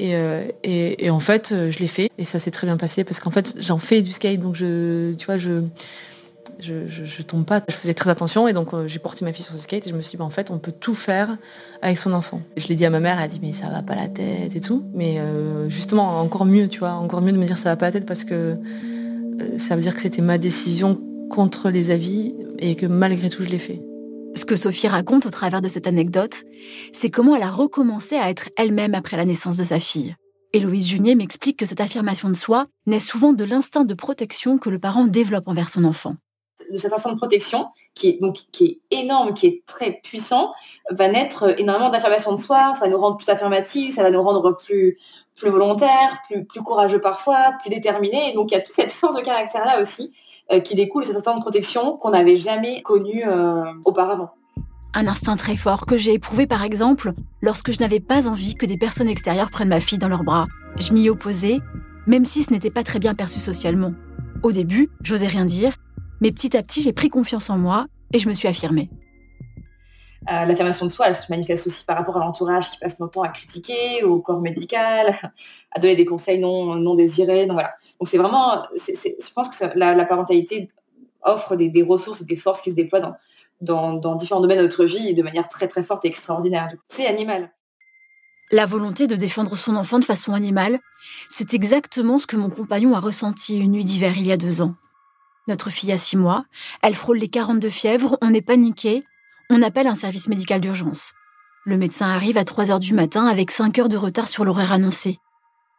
Et, 0.00 0.14
et 0.62 1.10
en 1.10 1.18
fait 1.18 1.52
je 1.70 1.78
l'ai 1.80 1.88
fait 1.88 2.08
et 2.18 2.24
ça 2.24 2.38
s'est 2.38 2.52
très 2.52 2.68
bien 2.68 2.76
passé 2.76 3.02
parce 3.02 3.18
qu'en 3.18 3.32
fait 3.32 3.56
j'en 3.58 3.78
fais 3.78 4.00
du 4.00 4.12
skate 4.12 4.38
donc 4.38 4.54
je, 4.54 5.12
tu 5.14 5.26
vois 5.26 5.38
je 5.38 5.64
je, 6.60 7.22
tombe 7.22 7.44
pas. 7.44 7.62
Je 7.68 7.74
faisais 7.74 7.94
très 7.94 8.10
attention 8.10 8.48
et 8.48 8.52
donc 8.52 8.74
euh, 8.74 8.88
j'ai 8.88 8.98
porté 8.98 9.24
ma 9.24 9.32
fille 9.32 9.44
sur 9.44 9.54
ce 9.54 9.60
skate 9.60 9.86
et 9.86 9.90
je 9.90 9.94
me 9.94 10.00
suis 10.00 10.12
dit, 10.12 10.16
bah, 10.16 10.24
en 10.24 10.30
fait, 10.30 10.50
on 10.50 10.58
peut 10.58 10.72
tout 10.72 10.94
faire 10.94 11.36
avec 11.82 11.98
son 11.98 12.12
enfant. 12.12 12.40
je 12.56 12.66
l'ai 12.68 12.74
dit 12.74 12.84
à 12.84 12.90
ma 12.90 13.00
mère, 13.00 13.18
elle 13.18 13.24
a 13.24 13.28
dit, 13.28 13.40
mais 13.42 13.52
ça 13.52 13.68
va 13.68 13.82
pas 13.82 13.94
la 13.94 14.08
tête 14.08 14.54
et 14.54 14.60
tout. 14.60 14.84
Mais 14.94 15.18
euh, 15.18 15.68
justement, 15.68 16.20
encore 16.20 16.44
mieux, 16.44 16.68
tu 16.68 16.80
vois, 16.80 16.92
encore 16.92 17.22
mieux 17.22 17.32
de 17.32 17.38
me 17.38 17.46
dire 17.46 17.58
ça 17.58 17.70
va 17.70 17.76
pas 17.76 17.86
la 17.86 17.92
tête 17.92 18.06
parce 18.06 18.24
que 18.24 18.56
euh, 19.40 19.58
ça 19.58 19.76
veut 19.76 19.82
dire 19.82 19.94
que 19.94 20.00
c'était 20.00 20.22
ma 20.22 20.38
décision 20.38 21.00
contre 21.30 21.70
les 21.70 21.90
avis 21.90 22.34
et 22.58 22.74
que 22.74 22.86
malgré 22.86 23.30
tout, 23.30 23.42
je 23.42 23.48
l'ai 23.48 23.58
fait. 23.58 23.80
Ce 24.34 24.44
que 24.44 24.56
Sophie 24.56 24.88
raconte 24.88 25.26
au 25.26 25.30
travers 25.30 25.62
de 25.62 25.68
cette 25.68 25.86
anecdote, 25.86 26.44
c'est 26.92 27.10
comment 27.10 27.34
elle 27.34 27.42
a 27.42 27.50
recommencé 27.50 28.16
à 28.16 28.30
être 28.30 28.50
elle-même 28.56 28.94
après 28.94 29.16
la 29.16 29.24
naissance 29.24 29.56
de 29.56 29.64
sa 29.64 29.78
fille. 29.78 30.14
Héloïse 30.54 30.88
Junier 30.88 31.14
m'explique 31.14 31.58
que 31.58 31.66
cette 31.66 31.80
affirmation 31.80 32.28
de 32.28 32.34
soi 32.34 32.66
naît 32.86 33.00
souvent 33.00 33.34
de 33.34 33.44
l'instinct 33.44 33.84
de 33.84 33.94
protection 33.94 34.56
que 34.56 34.70
le 34.70 34.78
parent 34.78 35.06
développe 35.06 35.46
envers 35.46 35.68
son 35.68 35.84
enfant. 35.84 36.16
De 36.70 36.76
cet 36.76 36.92
instinct 36.92 37.12
de 37.12 37.16
protection 37.16 37.68
qui 37.94 38.10
est 38.10 38.20
donc 38.20 38.36
qui 38.52 38.80
est 38.90 38.96
énorme, 38.98 39.34
qui 39.34 39.46
est 39.46 39.62
très 39.66 39.92
puissant, 40.02 40.52
va 40.90 41.08
naître 41.08 41.58
énormément 41.58 41.90
d'affirmation 41.90 42.32
de 42.32 42.40
soi, 42.40 42.74
ça 42.74 42.84
va 42.84 42.88
nous 42.88 42.98
rendre 42.98 43.16
plus 43.16 43.28
affirmatifs, 43.28 43.94
ça 43.94 44.02
va 44.02 44.10
nous 44.10 44.22
rendre 44.22 44.56
plus 44.56 44.98
plus 45.36 45.50
volontaires, 45.50 46.20
plus 46.28 46.44
plus 46.44 46.62
courageux 46.62 47.00
parfois, 47.00 47.54
plus 47.60 47.70
déterminés. 47.70 48.30
Et 48.30 48.34
donc 48.34 48.50
il 48.50 48.54
y 48.54 48.58
a 48.58 48.60
toute 48.60 48.74
cette 48.74 48.92
force 48.92 49.16
de 49.16 49.22
caractère 49.22 49.64
là 49.64 49.80
aussi 49.80 50.14
euh, 50.52 50.60
qui 50.60 50.74
découle 50.74 51.02
de 51.02 51.08
cet 51.08 51.16
instinct 51.16 51.36
de 51.36 51.40
protection 51.40 51.96
qu'on 51.96 52.10
n'avait 52.10 52.36
jamais 52.36 52.82
connu 52.82 53.22
euh, 53.26 53.64
auparavant. 53.84 54.30
Un 54.94 55.06
instinct 55.06 55.36
très 55.36 55.56
fort 55.56 55.84
que 55.84 55.96
j'ai 55.96 56.14
éprouvé 56.14 56.46
par 56.46 56.64
exemple 56.64 57.12
lorsque 57.42 57.72
je 57.72 57.78
n'avais 57.78 58.00
pas 58.00 58.28
envie 58.28 58.54
que 58.54 58.64
des 58.64 58.78
personnes 58.78 59.08
extérieures 59.08 59.50
prennent 59.50 59.68
ma 59.68 59.80
fille 59.80 59.98
dans 59.98 60.08
leurs 60.08 60.24
bras. 60.24 60.46
Je 60.78 60.92
m'y 60.92 61.10
opposais, 61.10 61.58
même 62.06 62.24
si 62.24 62.42
ce 62.42 62.52
n'était 62.52 62.70
pas 62.70 62.82
très 62.82 62.98
bien 62.98 63.14
perçu 63.14 63.38
socialement. 63.38 63.92
Au 64.42 64.52
début, 64.52 64.88
j'osais 65.02 65.26
rien 65.26 65.44
dire, 65.44 65.74
mais 66.20 66.32
petit 66.32 66.56
à 66.56 66.62
petit, 66.62 66.82
j'ai 66.82 66.92
pris 66.92 67.08
confiance 67.08 67.50
en 67.50 67.58
moi 67.58 67.86
et 68.12 68.18
je 68.18 68.28
me 68.28 68.34
suis 68.34 68.48
affirmée. 68.48 68.90
Euh, 70.30 70.44
L'affirmation 70.44 70.84
de 70.86 70.90
soi, 70.90 71.08
elle 71.08 71.14
se 71.14 71.30
manifeste 71.30 71.66
aussi 71.66 71.84
par 71.84 71.96
rapport 71.96 72.16
à 72.16 72.20
l'entourage 72.20 72.70
qui 72.70 72.78
passe 72.78 72.98
son 72.98 73.08
temps 73.08 73.22
à 73.22 73.28
critiquer, 73.28 74.02
au 74.02 74.20
corps 74.20 74.40
médical, 74.40 75.14
à 75.70 75.80
donner 75.80 75.96
des 75.96 76.04
conseils 76.04 76.38
non, 76.38 76.74
non 76.74 76.94
désirés. 76.94 77.46
Donc 77.46 77.54
voilà. 77.54 77.74
Donc 78.00 78.08
c'est 78.08 78.18
vraiment, 78.18 78.62
je 78.74 79.32
pense 79.34 79.48
que 79.48 79.64
la, 79.76 79.94
la, 79.94 80.04
parentalité 80.04 80.68
offre 81.22 81.56
des, 81.56 81.70
des, 81.70 81.82
ressources 81.82 82.20
et 82.20 82.24
des 82.24 82.36
forces 82.36 82.60
qui 82.60 82.70
se 82.70 82.76
déploient 82.76 83.00
dans, 83.00 83.14
dans, 83.60 83.94
dans, 83.94 84.14
différents 84.16 84.40
domaines 84.40 84.58
de 84.58 84.64
notre 84.64 84.84
vie 84.84 85.14
de 85.14 85.22
manière 85.22 85.48
très 85.48 85.68
très 85.68 85.82
forte 85.82 86.04
et 86.04 86.08
extraordinaire. 86.08 86.68
C'est 86.88 87.06
animal. 87.06 87.52
La 88.50 88.66
volonté 88.66 89.06
de 89.06 89.14
défendre 89.14 89.56
son 89.56 89.76
enfant 89.76 89.98
de 89.98 90.04
façon 90.04 90.32
animale, 90.32 90.78
c'est 91.28 91.54
exactement 91.54 92.18
ce 92.18 92.26
que 92.26 92.36
mon 92.36 92.50
compagnon 92.50 92.94
a 92.94 93.00
ressenti 93.00 93.58
une 93.58 93.72
nuit 93.72 93.84
d'hiver 93.84 94.14
il 94.16 94.26
y 94.26 94.32
a 94.32 94.36
deux 94.36 94.62
ans. 94.62 94.74
Notre 95.48 95.70
fille 95.70 95.92
a 95.92 95.96
six 95.96 96.18
mois, 96.18 96.44
elle 96.82 96.94
frôle 96.94 97.16
les 97.16 97.28
42 97.28 97.70
fièvres, 97.70 98.18
on 98.20 98.34
est 98.34 98.42
paniqué, 98.42 99.02
on 99.48 99.62
appelle 99.62 99.86
un 99.86 99.94
service 99.94 100.28
médical 100.28 100.60
d'urgence. 100.60 101.14
Le 101.64 101.78
médecin 101.78 102.06
arrive 102.06 102.36
à 102.36 102.44
3 102.44 102.70
heures 102.70 102.78
du 102.78 102.92
matin 102.92 103.26
avec 103.26 103.50
5 103.50 103.78
heures 103.78 103.88
de 103.88 103.96
retard 103.96 104.28
sur 104.28 104.44
l'horaire 104.44 104.72
annoncé. 104.72 105.16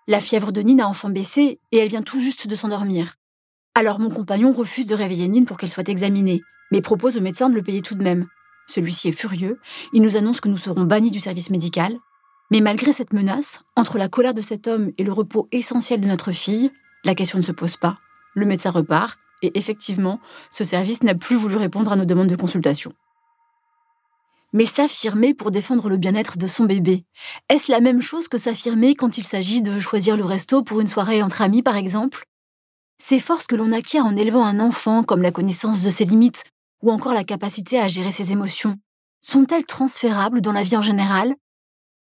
La 0.07 0.21
fièvre 0.21 0.51
de 0.51 0.61
Nine 0.61 0.81
a 0.81 0.87
enfin 0.87 1.11
baissé 1.11 1.59
et 1.71 1.77
elle 1.77 1.87
vient 1.87 2.01
tout 2.01 2.19
juste 2.19 2.47
de 2.47 2.55
s'endormir. 2.55 3.13
Alors 3.75 3.99
mon 3.99 4.09
compagnon 4.09 4.51
refuse 4.51 4.87
de 4.87 4.95
réveiller 4.95 5.27
Nine 5.27 5.45
pour 5.45 5.57
qu'elle 5.57 5.69
soit 5.69 5.87
examinée, 5.87 6.41
mais 6.71 6.81
propose 6.81 7.17
au 7.17 7.21
médecin 7.21 7.47
de 7.47 7.53
le 7.53 7.61
payer 7.61 7.83
tout 7.83 7.95
de 7.95 8.03
même. 8.03 8.25
Celui-ci 8.65 9.09
est 9.09 9.11
furieux, 9.11 9.59
il 9.93 10.01
nous 10.01 10.17
annonce 10.17 10.41
que 10.41 10.49
nous 10.49 10.57
serons 10.57 10.83
bannis 10.83 11.11
du 11.11 11.19
service 11.19 11.51
médical, 11.51 11.95
mais 12.49 12.61
malgré 12.61 12.91
cette 12.91 13.13
menace, 13.13 13.61
entre 13.75 13.99
la 13.99 14.09
colère 14.09 14.33
de 14.33 14.41
cet 14.41 14.67
homme 14.67 14.91
et 14.97 15.03
le 15.03 15.11
repos 15.11 15.47
essentiel 15.51 16.01
de 16.01 16.07
notre 16.07 16.31
fille, 16.31 16.71
la 17.05 17.13
question 17.13 17.37
ne 17.37 17.43
se 17.43 17.51
pose 17.51 17.77
pas. 17.77 17.99
Le 18.33 18.47
médecin 18.47 18.71
repart, 18.71 19.19
et 19.41 19.57
effectivement, 19.57 20.19
ce 20.49 20.63
service 20.63 21.03
n'a 21.03 21.15
plus 21.15 21.35
voulu 21.35 21.55
répondre 21.55 21.91
à 21.91 21.95
nos 21.95 22.05
demandes 22.05 22.27
de 22.27 22.35
consultation. 22.35 22.91
Mais 24.51 24.65
s'affirmer 24.65 25.33
pour 25.33 25.51
défendre 25.51 25.89
le 25.89 25.97
bien-être 25.97 26.37
de 26.37 26.47
son 26.47 26.65
bébé, 26.65 27.05
est-ce 27.49 27.71
la 27.71 27.81
même 27.81 28.01
chose 28.01 28.27
que 28.27 28.39
s'affirmer 28.39 28.95
quand 28.95 29.17
il 29.17 29.23
s'agit 29.23 29.61
de 29.61 29.79
choisir 29.79 30.17
le 30.17 30.25
resto 30.25 30.63
pour 30.63 30.81
une 30.81 30.87
soirée 30.87 31.21
entre 31.21 31.41
amis, 31.43 31.61
par 31.61 31.75
exemple? 31.75 32.23
Ces 33.01 33.19
forces 33.19 33.47
que 33.47 33.55
l'on 33.55 33.71
acquiert 33.71 34.05
en 34.05 34.15
élevant 34.15 34.43
un 34.43 34.59
enfant, 34.59 35.03
comme 35.03 35.21
la 35.21 35.31
connaissance 35.31 35.83
de 35.83 35.89
ses 35.89 36.05
limites, 36.05 36.45
ou 36.81 36.91
encore 36.91 37.13
la 37.13 37.23
capacité 37.23 37.79
à 37.79 37.87
gérer 37.87 38.11
ses 38.11 38.31
émotions, 38.31 38.75
sont-elles 39.21 39.65
transférables 39.65 40.41
dans 40.41 40.51
la 40.51 40.63
vie 40.63 40.77
en 40.77 40.81
général? 40.81 41.35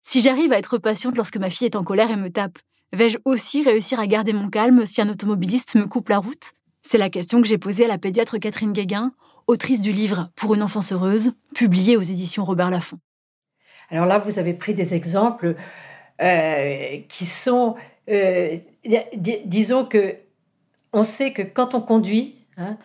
Si 0.03 0.21
j'arrive 0.21 0.53
à 0.53 0.59
être 0.59 0.79
patiente 0.79 1.17
lorsque 1.17 1.39
ma 1.39 1.51
fille 1.51 1.67
est 1.67 1.77
en 1.77 1.83
colère 1.83 2.11
et 2.11 2.17
me 2.17 2.31
tape, 2.31 2.59
vais-je 2.93 3.19
aussi 3.25 3.63
réussir 3.63 3.99
à 3.99 4.07
garder 4.07 4.33
mon 4.33 4.49
calme 4.51 4.87
si 4.87 5.03
un 5.03 5.09
automobiliste 5.09 5.75
me 5.75 5.87
coupe 5.87 6.09
la 6.09 6.19
route? 6.19 6.53
C'est 6.89 6.99
la 6.99 7.11
question 7.11 7.43
que 7.43 7.49
j'ai 7.49 7.59
posée 7.59 7.87
à 7.87 7.89
la 7.89 7.99
pédiatre 7.99 8.39
Catherine 8.39 8.73
Guéguin, 8.73 9.11
autrice 9.49 9.81
du 9.81 9.91
livre 9.91 10.31
Pour 10.37 10.55
une 10.55 10.63
enfance 10.63 10.93
heureuse, 10.93 11.33
publié 11.53 11.97
aux 11.97 12.01
éditions 12.01 12.45
Robert 12.45 12.71
Laffont. 12.71 13.01
Alors 13.91 14.07
là, 14.07 14.21
vous 14.21 14.39
avez 14.39 14.55
pris 14.55 14.73
des 14.73 14.95
exemples 14.95 15.57
euh, 16.23 16.99
qui 17.09 17.27
sont, 17.27 17.75
euh, 18.09 18.57
disons 19.17 19.85
que 19.85 20.15
on 20.93 21.03
sait 21.03 21.33
que 21.33 21.43
quand 21.43 21.75
on 21.75 21.81
conduit, 21.81 22.37
hein, 22.57 22.77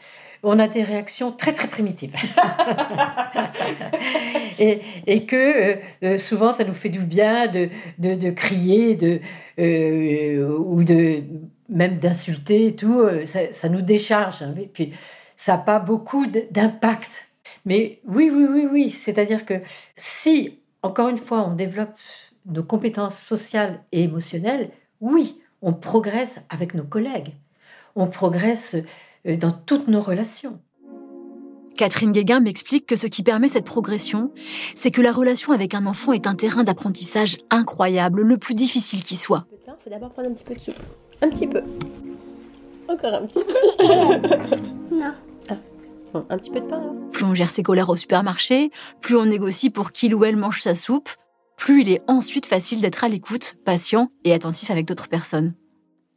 on 0.41 0.57
a 0.57 0.67
des 0.67 0.81
réactions 0.81 1.31
très 1.31 1.53
très 1.53 1.67
primitives. 1.67 2.15
et, 4.59 4.81
et, 5.05 5.27
que 5.27 5.35
euh, 5.35 5.75
euh, 6.03 6.17
souvent 6.17 6.51
ça 6.51 6.63
nous 6.63 6.73
fait 6.73 6.89
du 6.89 7.01
bien 7.01 7.47
de, 7.47 7.69
de, 7.99 8.15
de 8.15 8.31
crier 8.31 8.95
de, 8.95 9.19
euh, 9.59 10.57
ou 10.57 10.83
de 10.83 11.21
même 11.71 11.97
d'insulter 11.97 12.67
et 12.67 12.75
tout, 12.75 13.03
ça, 13.25 13.51
ça, 13.53 13.69
nous 13.69 13.81
décharge. 13.81 14.43
Hein. 14.43 14.53
puis 14.71 14.93
ça 15.37 15.53
n'a 15.53 15.57
pas 15.57 15.79
beaucoup 15.79 16.27
d'impact. 16.27 17.09
Mais 17.65 17.99
oui, 18.05 18.29
oui, 18.31 18.45
oui, 18.49 18.67
oui, 18.71 18.89
c'est-à-dire 18.91 19.45
que 19.45 19.55
si, 19.97 20.59
encore 20.83 21.09
une 21.09 21.17
fois, 21.17 21.41
on 21.47 21.55
développe 21.55 21.93
nos 22.45 22.63
compétences 22.63 23.17
sociales 23.17 23.81
et 23.91 24.03
émotionnelles, 24.03 24.71
oui, 24.99 25.41
on 25.61 25.73
progresse 25.73 26.45
avec 26.49 26.73
nos 26.73 26.83
collègues. 26.83 27.33
On 27.95 28.07
progresse 28.07 28.75
euh, 29.27 29.35
dans 29.35 29.51
toutes 29.51 29.87
nos 29.87 30.01
relations. 30.01 30.59
Catherine 31.77 32.11
Guéguin 32.11 32.41
m'explique 32.41 32.85
que 32.85 32.95
ce 32.95 33.07
qui 33.07 33.23
permet 33.23 33.47
cette 33.47 33.65
progression, 33.65 34.31
c'est 34.75 34.91
que 34.91 35.01
la 35.01 35.11
relation 35.11 35.53
avec 35.53 35.73
un 35.73 35.85
enfant 35.85 36.13
est 36.13 36.27
un 36.27 36.35
terrain 36.35 36.63
d'apprentissage 36.63 37.37
incroyable, 37.49 38.21
le 38.21 38.37
plus 38.37 38.53
difficile 38.53 39.01
qui 39.01 39.15
soit. 39.15 39.45
Il 39.51 39.73
faut 39.83 39.89
d'abord 39.89 40.11
prendre 40.11 40.29
un 40.29 40.33
petit 40.33 40.43
peu 40.43 40.53
de 40.53 40.59
soupe. 40.59 40.75
Un 41.21 41.29
petit 41.29 41.47
peu. 41.47 41.61
Encore 42.87 43.13
un 43.13 43.25
petit 43.25 43.39
peu. 43.39 43.85
non. 44.95 45.13
Ah. 45.49 45.55
Bon, 46.13 46.25
un 46.29 46.37
petit 46.37 46.51
peu 46.51 46.59
de 46.59 46.65
pain. 46.65 46.95
Plus 47.11 47.23
on 47.23 47.33
gère 47.33 47.49
ses 47.49 47.63
colères 47.63 47.89
au 47.89 47.95
supermarché, 47.95 48.71
plus 48.99 49.15
on 49.15 49.25
négocie 49.25 49.69
pour 49.69 49.91
qu'il 49.91 50.13
ou 50.15 50.25
elle 50.25 50.35
mange 50.35 50.61
sa 50.61 50.75
soupe, 50.75 51.09
plus 51.57 51.81
il 51.81 51.89
est 51.89 52.01
ensuite 52.07 52.45
facile 52.45 52.81
d'être 52.81 53.03
à 53.03 53.07
l'écoute, 53.07 53.55
patient 53.65 54.09
et 54.23 54.33
attentif 54.33 54.71
avec 54.71 54.85
d'autres 54.87 55.09
personnes 55.09 55.53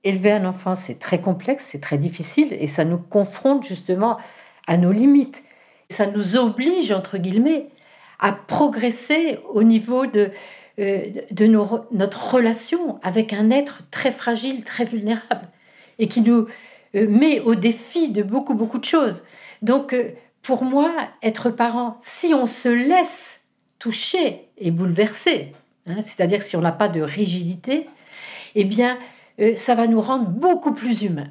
élever 0.05 0.33
un 0.33 0.45
enfant, 0.45 0.75
c'est 0.75 0.99
très 0.99 1.21
complexe, 1.21 1.67
c'est 1.71 1.81
très 1.81 1.99
difficile, 1.99 2.53
et 2.53 2.69
ça 2.69 2.85
nous 2.85 2.99
confronte 2.99 3.67
justement 3.67 4.19
à 4.67 4.77
nos 4.77 4.93
limites. 4.93 5.43
Ça 5.91 6.07
nous 6.07 6.37
oblige, 6.37 6.93
entre 6.93 7.19
guillemets, 7.19 7.69
à 8.21 8.33
progresser 8.33 9.39
au 9.53 9.63
niveau 9.63 10.07
de, 10.07 10.31
euh, 10.81 11.07
de 11.31 11.47
notre 11.47 12.35
relation 12.35 12.99
avec 13.05 13.33
un 13.33 13.51
être 13.51 13.83
très 13.93 14.11
fragile, 14.11 14.65
très 14.65 14.85
vulnérable, 14.85 15.47
et 16.01 16.09
qui 16.09 16.21
nous 16.21 16.49
euh, 16.97 17.07
met 17.09 17.39
au 17.39 17.55
défi 17.55 18.09
de 18.09 18.25
beaucoup, 18.25 18.55
beaucoup 18.55 18.79
de 18.79 18.85
choses. 18.85 19.23
Donc, 19.63 19.93
euh, 19.93 20.11
pour 20.43 20.65
moi, 20.65 20.93
être 21.23 21.51
parent, 21.51 22.01
si 22.03 22.35
on 22.35 22.49
se 22.49 22.69
laisse 22.69 23.45
toucher 23.79 24.49
et 24.59 24.73
bouleverser, 24.73 25.53
hein, 25.87 26.03
c'est-à-dire 26.03 26.43
si 26.43 26.57
on 26.57 26.61
n'a 26.61 26.73
pas 26.73 26.89
de 26.89 27.01
rigidité, 27.01 27.89
eh 28.57 28.65
bien, 28.65 28.99
ça 29.57 29.75
va 29.75 29.87
nous 29.87 30.01
rendre 30.01 30.29
beaucoup 30.29 30.73
plus 30.73 31.03
humains. 31.03 31.31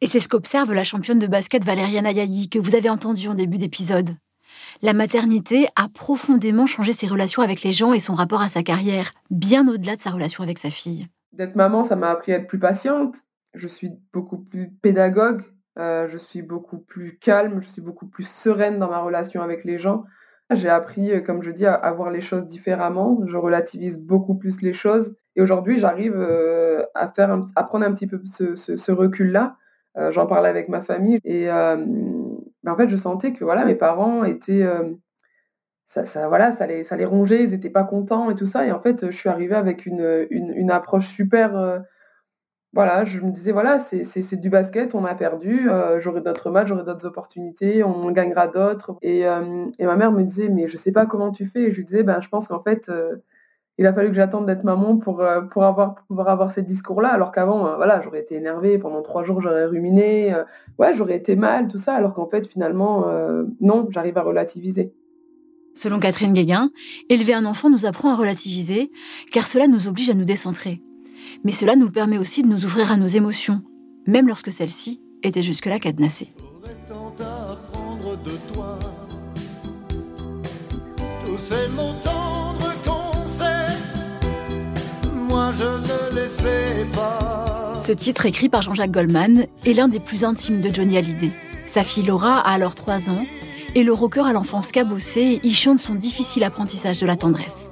Et 0.00 0.06
c'est 0.06 0.20
ce 0.20 0.28
qu'observe 0.28 0.72
la 0.72 0.84
championne 0.84 1.18
de 1.18 1.26
basket 1.26 1.64
Valériane 1.64 2.06
Ayayi, 2.06 2.48
que 2.48 2.58
vous 2.58 2.74
avez 2.74 2.90
entendu 2.90 3.28
en 3.28 3.34
début 3.34 3.58
d'épisode. 3.58 4.10
La 4.82 4.94
maternité 4.94 5.68
a 5.76 5.90
profondément 5.90 6.64
changé 6.64 6.94
ses 6.94 7.06
relations 7.06 7.42
avec 7.42 7.62
les 7.62 7.72
gens 7.72 7.92
et 7.92 7.98
son 7.98 8.14
rapport 8.14 8.40
à 8.40 8.48
sa 8.48 8.62
carrière, 8.62 9.12
bien 9.30 9.68
au-delà 9.68 9.94
de 9.94 10.00
sa 10.00 10.10
relation 10.10 10.42
avec 10.42 10.56
sa 10.56 10.70
fille. 10.70 11.06
D'être 11.34 11.54
maman, 11.54 11.82
ça 11.82 11.96
m'a 11.96 12.08
appris 12.08 12.32
à 12.32 12.36
être 12.36 12.46
plus 12.46 12.58
patiente. 12.58 13.18
Je 13.52 13.68
suis 13.68 13.90
beaucoup 14.10 14.38
plus 14.38 14.70
pédagogue, 14.70 15.42
euh, 15.78 16.08
je 16.08 16.16
suis 16.16 16.40
beaucoup 16.40 16.78
plus 16.78 17.18
calme, 17.18 17.60
je 17.60 17.68
suis 17.68 17.82
beaucoup 17.82 18.06
plus 18.06 18.26
sereine 18.26 18.78
dans 18.78 18.88
ma 18.88 19.00
relation 19.00 19.42
avec 19.42 19.64
les 19.64 19.78
gens. 19.78 20.04
J'ai 20.50 20.70
appris, 20.70 21.12
euh, 21.12 21.20
comme 21.20 21.42
je 21.42 21.50
dis, 21.50 21.66
à, 21.66 21.92
voir 21.92 22.10
les 22.10 22.22
choses 22.22 22.46
différemment. 22.46 23.20
Je 23.26 23.36
relativise 23.36 24.00
beaucoup 24.00 24.36
plus 24.36 24.62
les 24.62 24.72
choses. 24.72 25.14
Et 25.36 25.42
aujourd'hui, 25.42 25.78
j'arrive 25.78 26.14
euh, 26.16 26.84
à, 26.94 27.08
faire 27.08 27.38
à 27.54 27.64
prendre 27.64 27.84
un 27.84 27.92
petit 27.92 28.06
peu 28.06 28.18
ce, 28.24 28.92
recul-là. 28.92 29.56
J'en 30.10 30.24
parlais 30.24 30.48
avec 30.48 30.70
ma 30.70 30.80
famille. 30.80 31.18
Et 31.24 31.50
ben, 32.62 32.72
en 32.72 32.76
fait, 32.76 32.88
je 32.88 32.96
sentais 32.96 33.32
que 33.32 33.44
voilà, 33.44 33.64
mes 33.64 33.74
parents 33.74 34.24
étaient... 34.24 34.64
ça, 35.86 36.04
ça, 36.04 36.28
voilà, 36.28 36.52
ça 36.52 36.66
les, 36.66 36.84
ça 36.84 36.96
les 36.96 37.04
rongeait, 37.04 37.44
ils 37.44 37.50
n'étaient 37.50 37.70
pas 37.70 37.84
contents 37.84 38.30
et 38.30 38.34
tout 38.34 38.46
ça. 38.46 38.66
Et 38.66 38.72
en 38.72 38.80
fait, 38.80 39.10
je 39.10 39.16
suis 39.16 39.28
arrivée 39.28 39.54
avec 39.56 39.86
une, 39.86 40.70
approche 40.70 41.08
super 41.08 41.82
voilà, 42.72 43.04
je 43.04 43.20
me 43.20 43.32
disais, 43.32 43.50
voilà, 43.50 43.80
c'est 43.80 44.40
du 44.40 44.48
basket, 44.48 44.94
on 44.94 45.04
a 45.04 45.14
perdu, 45.16 45.68
euh, 45.68 46.00
j'aurai 46.00 46.20
d'autres 46.20 46.50
matchs, 46.50 46.68
j'aurai 46.68 46.84
d'autres 46.84 47.04
opportunités, 47.04 47.82
on 47.82 48.10
gagnera 48.12 48.46
d'autres. 48.46 48.96
Et, 49.02 49.26
euh, 49.26 49.66
et, 49.80 49.86
ma 49.86 49.96
mère 49.96 50.12
me 50.12 50.22
disait, 50.22 50.48
mais 50.48 50.68
je 50.68 50.76
sais 50.76 50.92
pas 50.92 51.04
comment 51.04 51.32
tu 51.32 51.46
fais. 51.46 51.64
Et 51.64 51.72
je 51.72 51.78
lui 51.78 51.84
disais, 51.84 52.04
ben, 52.04 52.20
je 52.20 52.28
pense 52.28 52.46
qu'en 52.46 52.62
fait, 52.62 52.88
euh, 52.88 53.16
il 53.80 53.86
a 53.86 53.94
fallu 53.94 54.08
que 54.08 54.14
j'attende 54.14 54.44
d'être 54.44 54.62
maman 54.62 54.98
pour, 54.98 55.22
euh, 55.22 55.40
pouvoir 55.40 55.96
avoir 56.10 56.52
ces 56.52 56.60
discours-là, 56.60 57.08
alors 57.08 57.32
qu'avant, 57.32 57.66
euh, 57.66 57.76
voilà, 57.76 58.02
j'aurais 58.02 58.20
été 58.20 58.34
énervée, 58.34 58.76
pendant 58.76 59.00
trois 59.00 59.24
jours 59.24 59.40
j'aurais 59.40 59.64
ruminé, 59.64 60.34
euh, 60.34 60.44
j'aurais 60.94 61.16
été 61.16 61.34
mal, 61.34 61.66
tout 61.66 61.78
ça, 61.78 61.94
alors 61.94 62.12
qu'en 62.12 62.28
fait, 62.28 62.46
finalement, 62.46 63.06
non, 63.60 63.88
j'arrive 63.90 64.18
à 64.18 64.22
relativiser. 64.22 64.92
Selon 65.74 65.98
Catherine 65.98 66.34
Guéguin, 66.34 66.70
élever 67.08 67.32
un 67.32 67.46
enfant 67.46 67.70
nous 67.70 67.86
apprend 67.86 68.10
à 68.10 68.16
relativiser, 68.16 68.90
car 69.32 69.46
cela 69.46 69.66
nous 69.66 69.88
oblige 69.88 70.10
à 70.10 70.14
nous 70.14 70.26
décentrer. 70.26 70.82
Mais 71.44 71.52
cela 71.52 71.74
nous 71.74 71.90
permet 71.90 72.18
aussi 72.18 72.42
de 72.42 72.48
nous 72.48 72.66
ouvrir 72.66 72.92
à 72.92 72.98
nos 72.98 73.06
émotions, 73.06 73.62
même 74.06 74.28
lorsque 74.28 74.52
celles-ci 74.52 75.00
étaient 75.22 75.40
jusque-là 75.40 75.78
cadenassées. 75.78 76.34
Ce 87.78 87.92
titre 87.92 88.26
écrit 88.26 88.48
par 88.48 88.62
Jean-Jacques 88.62 88.90
Goldman 88.90 89.46
est 89.64 89.72
l'un 89.72 89.88
des 89.88 90.00
plus 90.00 90.24
intimes 90.24 90.60
de 90.60 90.72
Johnny 90.72 90.96
Hallyday. 90.96 91.30
Sa 91.66 91.82
fille 91.82 92.04
Laura 92.04 92.38
a 92.38 92.52
alors 92.52 92.74
3 92.74 93.10
ans 93.10 93.26
et 93.74 93.82
le 93.82 93.92
rocker 93.92 94.26
à 94.26 94.32
l'enfance 94.32 94.70
cabossée 94.70 95.40
y 95.42 95.52
chante 95.52 95.78
son 95.78 95.94
difficile 95.94 96.44
apprentissage 96.44 97.00
de 97.00 97.06
la 97.06 97.16
tendresse. 97.16 97.70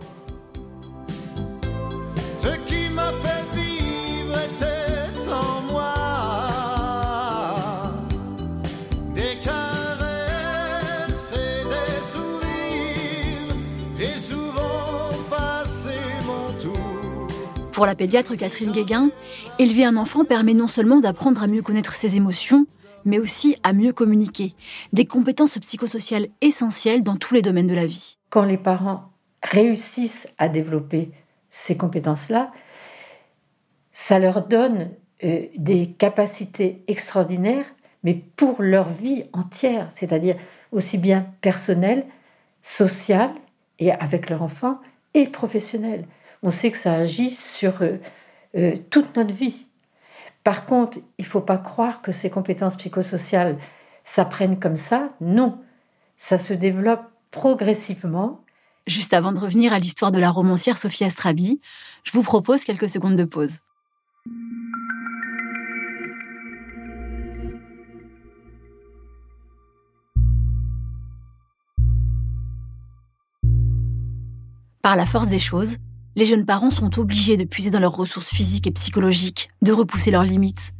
Pour 17.78 17.86
la 17.86 17.94
pédiatre 17.94 18.34
Catherine 18.34 18.72
Guéguin, 18.72 19.12
élever 19.60 19.84
un 19.84 19.96
enfant 19.96 20.24
permet 20.24 20.52
non 20.52 20.66
seulement 20.66 20.98
d'apprendre 20.98 21.44
à 21.44 21.46
mieux 21.46 21.62
connaître 21.62 21.94
ses 21.94 22.16
émotions, 22.16 22.66
mais 23.04 23.20
aussi 23.20 23.56
à 23.62 23.72
mieux 23.72 23.92
communiquer, 23.92 24.56
des 24.92 25.06
compétences 25.06 25.56
psychosociales 25.58 26.26
essentielles 26.40 27.04
dans 27.04 27.14
tous 27.14 27.34
les 27.34 27.40
domaines 27.40 27.68
de 27.68 27.76
la 27.76 27.86
vie. 27.86 28.18
Quand 28.30 28.42
les 28.42 28.56
parents 28.56 29.12
réussissent 29.44 30.26
à 30.38 30.48
développer 30.48 31.12
ces 31.50 31.76
compétences-là, 31.76 32.50
ça 33.92 34.18
leur 34.18 34.48
donne 34.48 34.90
euh, 35.22 35.42
des 35.56 35.86
capacités 35.86 36.82
extraordinaires, 36.88 37.66
mais 38.02 38.14
pour 38.14 38.60
leur 38.60 38.88
vie 38.88 39.26
entière, 39.32 39.88
c'est-à-dire 39.94 40.34
aussi 40.72 40.98
bien 40.98 41.28
personnelle, 41.42 42.06
sociale, 42.60 43.30
et 43.78 43.92
avec 43.92 44.30
leur 44.30 44.42
enfant, 44.42 44.80
et 45.14 45.28
professionnelle. 45.28 46.06
On 46.42 46.50
sait 46.50 46.70
que 46.70 46.78
ça 46.78 46.94
agit 46.94 47.32
sur 47.32 47.82
euh, 47.82 47.98
euh, 48.56 48.76
toute 48.90 49.16
notre 49.16 49.34
vie. 49.34 49.66
Par 50.44 50.66
contre, 50.66 50.98
il 51.18 51.24
ne 51.24 51.28
faut 51.28 51.40
pas 51.40 51.58
croire 51.58 52.00
que 52.00 52.12
ces 52.12 52.30
compétences 52.30 52.76
psychosociales 52.76 53.58
s'apprennent 54.04 54.58
comme 54.58 54.76
ça. 54.76 55.10
Non, 55.20 55.60
ça 56.16 56.38
se 56.38 56.54
développe 56.54 57.02
progressivement. 57.30 58.40
Juste 58.86 59.12
avant 59.12 59.32
de 59.32 59.40
revenir 59.40 59.72
à 59.72 59.78
l'histoire 59.78 60.12
de 60.12 60.18
la 60.18 60.30
romancière 60.30 60.78
Sophie 60.78 61.04
Astrabi, 61.04 61.60
je 62.04 62.12
vous 62.12 62.22
propose 62.22 62.64
quelques 62.64 62.88
secondes 62.88 63.16
de 63.16 63.24
pause. 63.24 63.58
Par 74.80 74.96
la 74.96 75.04
force 75.04 75.28
des 75.28 75.38
choses, 75.38 75.76
les 76.18 76.24
jeunes 76.24 76.44
parents 76.44 76.70
sont 76.70 76.98
obligés 76.98 77.36
de 77.36 77.44
puiser 77.44 77.70
dans 77.70 77.78
leurs 77.78 77.94
ressources 77.94 78.34
physiques 78.34 78.66
et 78.66 78.72
psychologiques, 78.72 79.50
de 79.62 79.70
repousser 79.70 80.10
leurs 80.10 80.24
limites. 80.24 80.72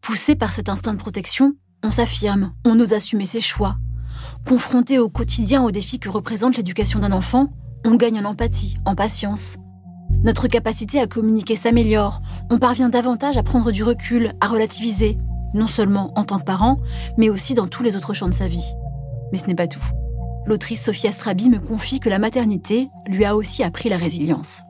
Poussés 0.00 0.36
par 0.36 0.52
cet 0.52 0.68
instinct 0.68 0.92
de 0.92 0.98
protection, 0.98 1.56
on 1.82 1.90
s'affirme, 1.90 2.52
on 2.64 2.78
ose 2.78 2.92
assumer 2.92 3.26
ses 3.26 3.40
choix. 3.40 3.78
Confrontés 4.46 5.00
au 5.00 5.08
quotidien 5.08 5.64
aux 5.64 5.72
défis 5.72 5.98
que 5.98 6.08
représente 6.08 6.56
l'éducation 6.56 7.00
d'un 7.00 7.10
enfant, 7.10 7.48
on 7.84 7.96
gagne 7.96 8.20
en 8.20 8.26
empathie, 8.26 8.76
en 8.84 8.94
patience. 8.94 9.56
Notre 10.22 10.46
capacité 10.46 11.00
à 11.00 11.08
communiquer 11.08 11.56
s'améliore, 11.56 12.22
on 12.48 12.60
parvient 12.60 12.88
davantage 12.88 13.36
à 13.36 13.42
prendre 13.42 13.72
du 13.72 13.82
recul, 13.82 14.34
à 14.40 14.46
relativiser, 14.46 15.18
non 15.52 15.66
seulement 15.66 16.16
en 16.16 16.22
tant 16.22 16.38
que 16.38 16.44
parent, 16.44 16.78
mais 17.18 17.28
aussi 17.28 17.54
dans 17.54 17.66
tous 17.66 17.82
les 17.82 17.96
autres 17.96 18.14
champs 18.14 18.28
de 18.28 18.34
sa 18.34 18.46
vie. 18.46 18.72
Mais 19.32 19.38
ce 19.38 19.48
n'est 19.48 19.56
pas 19.56 19.66
tout. 19.66 19.84
L'autrice 20.46 20.84
Sophie 20.84 21.08
Astrabi 21.08 21.50
me 21.50 21.58
confie 21.58 21.98
que 21.98 22.08
la 22.08 22.20
maternité 22.20 22.88
lui 23.08 23.24
a 23.24 23.34
aussi 23.34 23.64
appris 23.64 23.88
la 23.88 23.96
résilience. 23.96 24.62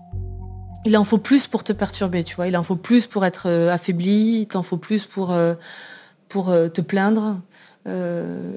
Il 0.86 0.96
en 0.96 1.02
faut 1.02 1.18
plus 1.18 1.48
pour 1.48 1.64
te 1.64 1.72
perturber, 1.72 2.22
tu 2.22 2.36
vois. 2.36 2.46
Il 2.46 2.56
en 2.56 2.62
faut 2.62 2.76
plus 2.76 3.06
pour 3.06 3.24
être 3.24 3.48
euh, 3.48 3.72
affaibli, 3.72 4.42
il 4.42 4.46
t'en 4.46 4.62
faut 4.62 4.76
plus 4.76 5.04
pour, 5.04 5.32
euh, 5.32 5.54
pour 6.28 6.48
euh, 6.48 6.68
te 6.68 6.80
plaindre. 6.80 7.40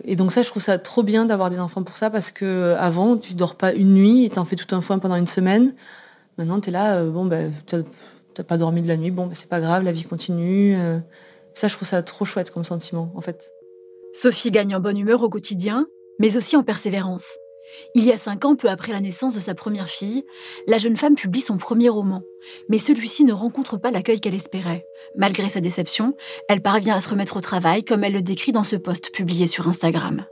Et 0.03 0.15
donc 0.15 0.31
ça, 0.31 0.41
je 0.41 0.49
trouve 0.49 0.63
ça 0.63 0.79
trop 0.79 1.03
bien 1.03 1.25
d'avoir 1.25 1.51
des 1.51 1.59
enfants 1.59 1.83
pour 1.83 1.97
ça, 1.97 2.09
parce 2.09 2.31
que 2.31 2.75
avant, 2.79 3.15
tu 3.15 3.35
dors 3.35 3.53
pas 3.53 3.73
une 3.73 3.93
nuit 3.93 4.25
et 4.25 4.29
t'en 4.29 4.43
fais 4.43 4.55
tout 4.55 4.75
un 4.75 4.81
foin 4.81 4.97
pendant 4.97 5.17
une 5.17 5.27
semaine. 5.27 5.75
Maintenant, 6.39 6.59
tu 6.59 6.69
es 6.69 6.71
là, 6.71 7.03
bon, 7.03 7.27
ben, 7.27 7.53
t'as 7.67 8.43
pas 8.43 8.57
dormi 8.57 8.81
de 8.81 8.87
la 8.87 8.97
nuit, 8.97 9.11
bon, 9.11 9.27
ben, 9.27 9.35
c'est 9.35 9.47
pas 9.47 9.61
grave, 9.61 9.83
la 9.83 9.91
vie 9.91 10.01
continue. 10.01 10.75
ça, 11.53 11.67
je 11.67 11.75
trouve 11.75 11.87
ça 11.87 12.01
trop 12.01 12.25
chouette 12.25 12.49
comme 12.49 12.63
sentiment, 12.63 13.11
en 13.13 13.21
fait. 13.21 13.51
Sophie 14.15 14.49
gagne 14.49 14.75
en 14.75 14.79
bonne 14.79 14.97
humeur 14.97 15.21
au 15.21 15.29
quotidien, 15.29 15.85
mais 16.17 16.35
aussi 16.35 16.55
en 16.55 16.63
persévérance. 16.63 17.37
Il 17.95 18.03
y 18.03 18.11
a 18.11 18.17
cinq 18.17 18.45
ans, 18.45 18.55
peu 18.55 18.69
après 18.69 18.91
la 18.91 19.01
naissance 19.01 19.33
de 19.35 19.39
sa 19.39 19.55
première 19.55 19.89
fille, 19.89 20.23
la 20.67 20.77
jeune 20.77 20.97
femme 20.97 21.15
publie 21.15 21.41
son 21.41 21.57
premier 21.57 21.89
roman. 21.89 22.21
Mais 22.69 22.77
celui-ci 22.77 23.23
ne 23.23 23.33
rencontre 23.33 23.77
pas 23.77 23.91
l'accueil 23.91 24.19
qu'elle 24.19 24.35
espérait. 24.35 24.85
Malgré 25.15 25.49
sa 25.49 25.61
déception, 25.61 26.15
elle 26.47 26.61
parvient 26.61 26.95
à 26.95 27.01
se 27.01 27.09
remettre 27.09 27.37
au 27.37 27.41
travail, 27.41 27.83
comme 27.83 28.03
elle 28.03 28.13
le 28.13 28.21
décrit 28.21 28.51
dans 28.51 28.63
ce 28.63 28.75
post 28.75 29.13
publié 29.13 29.47
sur 29.47 29.67
Instagram. 29.67 30.25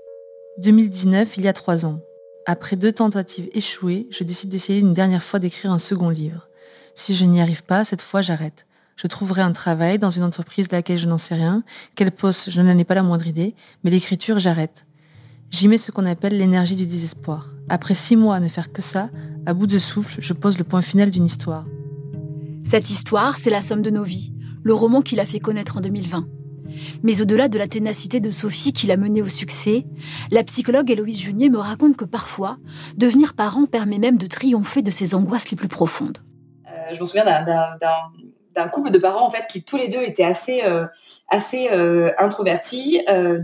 2019, 0.60 1.38
il 1.38 1.44
y 1.44 1.48
a 1.48 1.54
trois 1.54 1.86
ans. 1.86 2.00
Après 2.46 2.76
deux 2.76 2.94
tentatives 2.94 3.50
échouées, 3.54 4.08
je 4.10 4.24
décide 4.24 4.50
d'essayer 4.50 4.80
une 4.80 4.94
dernière 4.94 5.24
fois 5.24 5.40
d'écrire 5.40 5.72
un 5.72 5.80
second 5.80 6.10
livre. 6.10 6.48
Si 6.96 7.14
je 7.14 7.26
n'y 7.26 7.42
arrive 7.42 7.64
pas, 7.64 7.84
cette 7.84 8.02
fois 8.02 8.22
j'arrête. 8.22 8.66
Je 8.96 9.06
trouverai 9.06 9.42
un 9.42 9.52
travail 9.52 10.00
dans 10.00 10.10
une 10.10 10.24
entreprise 10.24 10.68
de 10.68 10.76
laquelle 10.76 10.98
je 10.98 11.08
n'en 11.08 11.20
sais 11.20 11.36
rien. 11.36 11.64
Quel 11.96 12.12
poste, 12.12 12.50
je 12.50 12.62
n'en 12.62 12.78
ai 12.78 12.84
pas 12.84 12.96
la 12.96 13.04
moindre 13.04 13.28
idée, 13.28 13.54
mais 13.84 13.92
l'écriture, 13.92 14.40
j'arrête. 14.40 14.88
J'y 15.52 15.68
mets 15.68 15.78
ce 15.78 15.92
qu'on 15.92 16.06
appelle 16.06 16.38
l'énergie 16.38 16.76
du 16.76 16.86
désespoir. 16.86 17.48
Après 17.70 17.94
six 17.94 18.16
mois 18.16 18.36
à 18.36 18.40
ne 18.40 18.48
faire 18.48 18.72
que 18.72 18.82
ça, 18.82 19.10
à 19.46 19.54
bout 19.54 19.68
de 19.68 19.80
souffle, 19.80 20.18
je 20.22 20.34
pose 20.34 20.58
le 20.58 20.64
point 20.64 20.82
final 20.82 21.10
d'une 21.12 21.26
histoire. 21.26 21.66
Cette 22.64 22.90
histoire, 22.90 23.38
c'est 23.38 23.50
la 23.50 23.62
somme 23.62 23.82
de 23.82 23.90
nos 23.90 24.04
vies, 24.04 24.34
le 24.64 24.74
roman 24.74 25.02
qui 25.02 25.16
l'a 25.16 25.26
fait 25.26 25.40
connaître 25.40 25.78
en 25.78 25.82
2020. 25.82 26.28
Mais 27.02 27.22
au-delà 27.22 27.48
de 27.48 27.58
la 27.58 27.68
ténacité 27.68 28.20
de 28.20 28.30
Sophie 28.30 28.74
qui 28.74 28.88
l'a 28.88 28.98
menée 28.98 29.22
au 29.22 29.28
succès, 29.28 29.86
la 30.32 30.44
psychologue 30.44 30.92
Héloïse 30.92 31.20
Junier 31.22 31.50
me 31.50 31.58
raconte 31.58 31.96
que 31.96 32.06
parfois, 32.06 32.58
devenir 32.98 33.34
parent 33.34 33.66
permet 33.66 34.00
même 34.00 34.18
de 34.18 34.28
triompher 34.28 34.82
de 34.82 34.92
ses 34.92 35.16
angoisses 35.16 35.50
les 35.50 35.58
plus 35.58 35.70
profondes. 35.70 36.18
Euh, 36.68 36.94
je 36.94 37.00
me 37.00 37.06
souviens 37.06 37.24
d'un- 37.24 37.46
d'un 38.58 38.68
couple 38.68 38.90
de 38.90 38.98
parents 38.98 39.26
en 39.26 39.30
fait 39.30 39.46
qui 39.48 39.64
tous 39.64 39.78
les 39.78 39.88
deux 39.88 40.02
étaient 40.02 40.24
assez 40.24 40.62
euh, 40.64 40.86
euh, 41.54 42.12
introvertis, 42.18 43.02
euh, 43.08 43.40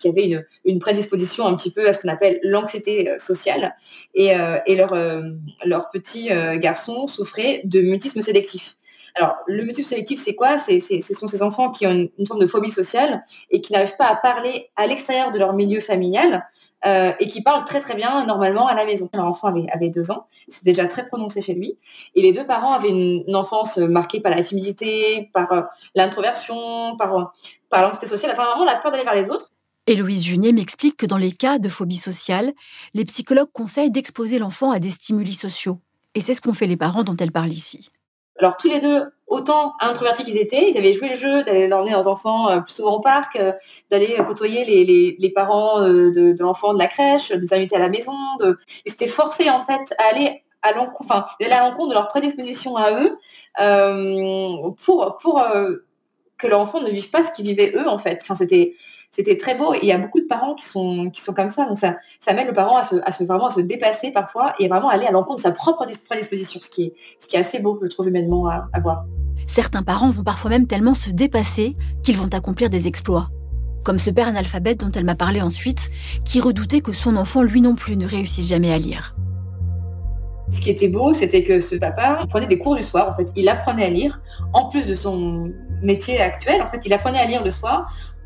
qui 0.00 0.08
avaient 0.08 0.44
une, 0.64 0.78
prédisposition 0.78 1.46
un 1.46 1.54
petit 1.56 1.72
peu 1.72 1.88
à 1.88 1.92
ce 1.92 2.00
qu'on 2.00 2.08
appelle 2.08 2.38
l'anxiété 2.44 3.10
sociale, 3.18 3.74
et, 4.14 4.32
leur 5.64 5.90
petit 5.90 6.30
garçon 6.58 7.06
souffrait 7.06 7.60
de 7.64 7.80
mutisme 7.80 8.22
sélectif. 8.22 8.76
Alors, 9.18 9.36
le 9.46 9.64
mutisme 9.64 9.88
sélectif, 9.88 10.22
c'est 10.22 10.34
quoi? 10.34 10.58
C'est, 10.58 10.78
Ce 10.78 11.14
sont 11.14 11.26
ces 11.26 11.42
enfants 11.42 11.70
qui 11.70 11.86
ont 11.86 11.90
une, 11.90 12.10
une 12.18 12.26
forme 12.26 12.40
de 12.40 12.46
phobie 12.46 12.70
sociale 12.70 13.22
et 13.50 13.62
qui 13.62 13.72
n'arrivent 13.72 13.96
pas 13.96 14.08
à 14.08 14.16
parler 14.16 14.68
à 14.76 14.86
l'extérieur 14.86 15.32
de 15.32 15.38
leur 15.38 15.54
milieu 15.54 15.80
familial 15.80 16.46
euh, 16.84 17.12
et 17.18 17.26
qui 17.26 17.42
parlent 17.42 17.64
très 17.64 17.80
très 17.80 17.94
bien 17.94 18.26
normalement 18.26 18.66
à 18.66 18.74
la 18.74 18.84
maison. 18.84 19.08
Leur 19.14 19.24
enfant 19.24 19.48
avait, 19.48 19.64
avait 19.72 19.88
deux 19.88 20.10
ans, 20.10 20.26
c'est 20.48 20.64
déjà 20.64 20.86
très 20.86 21.06
prononcé 21.06 21.40
chez 21.40 21.54
lui. 21.54 21.78
Et 22.14 22.20
les 22.20 22.32
deux 22.32 22.46
parents 22.46 22.74
avaient 22.74 22.90
une, 22.90 23.24
une 23.26 23.36
enfance 23.36 23.78
marquée 23.78 24.20
par 24.20 24.32
la 24.32 24.42
timidité, 24.42 25.30
par 25.32 25.50
euh, 25.50 25.62
l'introversion, 25.94 26.94
par, 26.98 27.18
euh, 27.18 27.24
par 27.70 27.80
l'anxiété 27.80 28.06
sociale, 28.06 28.36
par 28.36 28.50
vraiment 28.50 28.66
la 28.66 28.76
peur 28.76 28.92
d'aller 28.92 29.04
vers 29.04 29.14
les 29.14 29.30
autres. 29.30 29.50
Héloïse 29.86 30.24
Junier 30.24 30.52
m'explique 30.52 30.96
que 30.98 31.06
dans 31.06 31.16
les 31.16 31.32
cas 31.32 31.58
de 31.58 31.70
phobie 31.70 31.96
sociale, 31.96 32.52
les 32.92 33.04
psychologues 33.06 33.52
conseillent 33.52 33.90
d'exposer 33.90 34.38
l'enfant 34.38 34.72
à 34.72 34.78
des 34.78 34.90
stimuli 34.90 35.32
sociaux. 35.32 35.78
Et 36.14 36.20
c'est 36.20 36.34
ce 36.34 36.40
qu'ont 36.40 36.52
fait 36.52 36.66
les 36.66 36.76
parents 36.76 37.04
dont 37.04 37.16
elle 37.16 37.32
parle 37.32 37.52
ici. 37.52 37.90
Alors 38.38 38.56
tous 38.56 38.68
les 38.68 38.78
deux, 38.78 39.04
autant 39.26 39.74
introvertis 39.80 40.24
qu'ils 40.24 40.38
étaient, 40.38 40.70
ils 40.70 40.76
avaient 40.76 40.92
joué 40.92 41.08
le 41.08 41.16
jeu 41.16 41.42
d'aller 41.42 41.72
emmener 41.72 41.92
leurs 41.92 42.06
enfants 42.06 42.48
euh, 42.50 42.60
plus 42.60 42.74
souvent 42.74 42.96
au 42.96 43.00
parc, 43.00 43.36
euh, 43.36 43.52
d'aller 43.90 44.16
euh, 44.18 44.22
côtoyer 44.22 44.64
les, 44.64 45.30
parents 45.30 45.80
de, 45.80 46.34
l'enfant 46.38 46.72
de 46.74 46.78
la 46.78 46.86
crèche, 46.86 47.30
de 47.30 47.38
les 47.38 47.54
inviter 47.54 47.76
à 47.76 47.78
la 47.78 47.88
maison. 47.88 48.14
Ils 48.84 48.90
s'étaient 48.90 49.06
forcés 49.06 49.50
en 49.50 49.60
fait 49.60 49.94
à 49.98 50.14
aller 50.14 50.42
à 50.62 50.72
l'encontre, 50.72 51.04
enfin, 51.04 51.26
de 51.40 51.92
leur 51.92 52.08
prédisposition 52.08 52.76
à 52.76 52.90
eux 52.92 53.18
pour, 54.84 55.16
pour 55.20 55.40
euh, 55.40 55.76
que 56.38 56.46
leur 56.46 56.60
enfant 56.60 56.80
ne 56.80 56.90
vive 56.90 57.10
pas 57.10 57.24
ce 57.24 57.32
qu'ils 57.32 57.46
vivaient 57.46 57.72
eux 57.76 57.88
en 57.88 57.98
fait. 57.98 58.22
C'était 59.16 59.38
très 59.38 59.54
beau 59.54 59.72
et 59.72 59.78
il 59.82 59.88
y 59.88 59.92
a 59.92 59.98
beaucoup 59.98 60.20
de 60.20 60.26
parents 60.26 60.54
qui 60.54 60.66
sont 60.66 61.08
qui 61.10 61.22
sont 61.22 61.32
comme 61.32 61.48
ça 61.48 61.64
donc 61.66 61.78
ça 61.78 61.96
ça 62.20 62.32
amène 62.32 62.46
le 62.46 62.52
parent 62.52 62.76
à 62.76 62.82
se, 62.82 62.96
à 63.02 63.12
se 63.12 63.24
vraiment 63.24 63.46
à 63.46 63.50
se 63.50 63.60
dépasser 63.62 64.10
parfois 64.12 64.52
et 64.60 64.68
vraiment 64.68 64.90
aller 64.90 65.06
à 65.06 65.10
l'encontre 65.10 65.36
de 65.36 65.42
sa 65.42 65.52
propre 65.52 65.86
dis- 65.86 65.98
prédisposition 66.06 66.60
ce 66.62 66.68
qui 66.68 66.82
est 66.84 66.92
ce 67.18 67.26
qui 67.26 67.36
est 67.36 67.38
assez 67.40 67.58
beau 67.60 67.78
je 67.82 67.88
trouve 67.88 68.08
humainement 68.08 68.46
à, 68.46 68.68
à 68.72 68.80
voir 68.80 69.04
Certains 69.46 69.82
parents 69.82 70.10
vont 70.10 70.24
parfois 70.24 70.50
même 70.50 70.66
tellement 70.66 70.94
se 70.94 71.10
dépasser 71.10 71.76
qu'ils 72.02 72.16
vont 72.16 72.28
accomplir 72.32 72.68
des 72.68 72.88
exploits. 72.88 73.28
Comme 73.84 73.98
ce 73.98 74.10
père 74.10 74.26
analphabète 74.28 74.80
dont 74.80 74.90
elle 74.90 75.04
m'a 75.04 75.14
parlé 75.14 75.40
ensuite, 75.40 75.90
qui 76.24 76.40
redoutait 76.40 76.80
que 76.80 76.92
son 76.92 77.14
enfant 77.16 77.42
lui 77.42 77.60
non 77.60 77.76
plus 77.76 77.96
ne 77.96 78.06
réussisse 78.08 78.48
jamais 78.48 78.72
à 78.72 78.78
lire. 78.78 79.14
ce 80.50 80.60
qui 80.60 80.70
était 80.70 80.88
beau 80.88 81.12
c'était 81.12 81.42
que 81.44 81.60
ce 81.60 81.76
papa 81.76 82.24
prenait 82.28 82.46
des 82.46 82.58
cours 82.58 82.76
du 82.76 82.82
soir 82.82 83.08
en 83.10 83.14
fait 83.14 83.28
il 83.36 83.48
apprenait 83.48 83.84
à 83.84 83.90
lire 83.90 84.20
en 84.52 84.68
plus 84.68 84.86
de 84.86 84.94
son 84.94 85.50
métier 85.82 86.20
actuel. 86.20 86.62
En 86.62 86.68
fait, 86.68 86.80
il 86.86 86.92
apprenait 86.92 87.18
à 87.18 87.26
lire 87.26 87.44
le 87.44 87.50
soir 87.50 87.76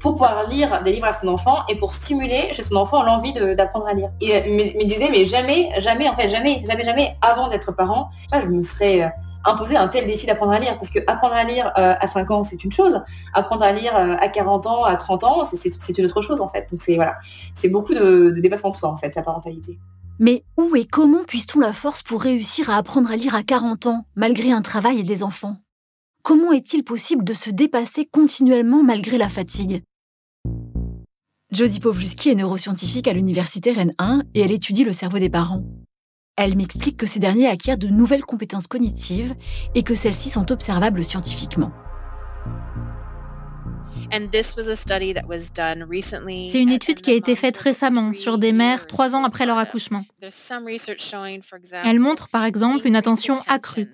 pour 0.01 0.13
pouvoir 0.13 0.49
lire 0.49 0.83
des 0.83 0.93
livres 0.93 1.07
à 1.07 1.13
son 1.13 1.29
enfant 1.29 1.59
et 1.69 1.77
pour 1.77 1.93
stimuler 1.93 2.53
chez 2.53 2.63
son 2.63 2.77
enfant 2.77 3.03
l'envie 3.03 3.33
d'apprendre 3.33 3.87
à 3.87 3.93
lire. 3.93 4.11
Et 4.21 4.51
me, 4.51 4.79
me 4.79 4.85
disait, 4.85 5.11
mais 5.11 5.27
jamais, 5.27 5.71
jamais, 5.79 6.09
en 6.09 6.15
fait, 6.15 6.29
jamais, 6.29 6.65
jamais, 6.67 6.85
jamais, 6.85 7.17
avant 7.21 7.49
d'être 7.49 7.73
parent, 7.73 8.11
je 8.33 8.49
me 8.49 8.63
serais 8.63 9.03
euh, 9.03 9.09
imposé 9.45 9.77
un 9.77 9.89
tel 9.89 10.07
défi 10.07 10.27
d'apprendre 10.27 10.53
à 10.53 10.59
lire. 10.59 10.77
Parce 10.79 10.89
que 10.89 10.99
apprendre 11.07 11.35
à 11.35 11.45
lire 11.45 11.71
euh, 11.79 11.95
à 12.01 12.07
5 12.07 12.31
ans, 12.31 12.45
c'est 12.45 12.65
une 12.65 12.73
chose. 12.73 13.03
Apprendre 13.35 13.63
à 13.63 13.73
lire 13.73 13.95
euh, 13.95 14.17
à 14.19 14.29
40 14.29 14.67
ans, 14.67 14.85
à 14.85 14.97
30 14.97 15.25
ans, 15.25 15.45
c'est 15.45 15.99
une 15.99 16.07
autre 16.07 16.23
chose, 16.23 16.41
en 16.41 16.49
fait. 16.49 16.69
Donc 16.71 16.81
c'est 16.81 16.97
voilà, 16.97 17.17
c'est 17.55 17.69
beaucoup 17.69 17.93
de, 17.93 18.31
de 18.31 18.41
dépassement 18.41 18.71
de 18.71 18.77
soi, 18.77 18.89
en 18.89 18.97
fait, 18.97 19.13
sa 19.13 19.23
parentalité. 19.23 19.79
Mais 20.19 20.45
où 20.57 20.77
et 20.77 20.85
comment 20.85 21.25
puisse-t-on 21.25 21.61
la 21.61 21.73
force 21.73 22.03
pour 22.03 22.23
réussir 22.23 22.71
à 22.71 22.77
apprendre 22.77 23.11
à 23.11 23.17
lire 23.17 23.35
à 23.35 23.43
40 23.43 23.87
ans, 23.87 24.05
malgré 24.17 24.51
un 24.53 24.63
travail 24.63 25.01
et 25.01 25.03
des 25.03 25.23
enfants? 25.23 25.57
Comment 26.23 26.53
est-il 26.53 26.85
possible 26.85 27.25
de 27.25 27.33
se 27.33 27.49
dépasser 27.49 28.05
continuellement 28.05 28.83
malgré 28.83 29.17
la 29.17 29.29
fatigue? 29.29 29.83
Jodie 31.53 31.81
Pawlowski 31.81 32.31
est 32.31 32.35
neuroscientifique 32.37 33.09
à 33.09 33.13
l'université 33.13 33.73
Rennes 33.73 33.95
1 33.99 34.23
et 34.35 34.41
elle 34.43 34.53
étudie 34.53 34.85
le 34.85 34.93
cerveau 34.93 35.19
des 35.19 35.31
parents. 35.31 35.65
Elle 36.37 36.57
m'explique 36.57 36.97
que 36.97 37.07
ces 37.07 37.19
derniers 37.19 37.49
acquièrent 37.49 37.77
de 37.77 37.89
nouvelles 37.89 38.25
compétences 38.25 38.69
cognitives 38.69 39.35
et 39.75 39.83
que 39.83 39.97
celles-ci 39.97 40.31
sont 40.31 40.53
observables 40.53 41.03
scientifiquement. 41.03 41.73
C'est 46.49 46.63
une 46.63 46.71
étude 46.71 47.01
qui 47.01 47.11
a 47.11 47.15
été 47.15 47.35
faite 47.35 47.57
récemment 47.57 48.15
sur 48.15 48.39
des 48.39 48.53
mères 48.53 48.87
trois 48.87 49.17
ans 49.17 49.25
après 49.25 49.45
leur 49.45 49.59
accouchement. 49.59 50.05
Elle 51.85 52.01
montre 52.01 52.29
par 52.29 52.45
exemple 52.45 52.87
une 52.87 52.97
attention 52.97 53.41
accrue. 53.49 53.89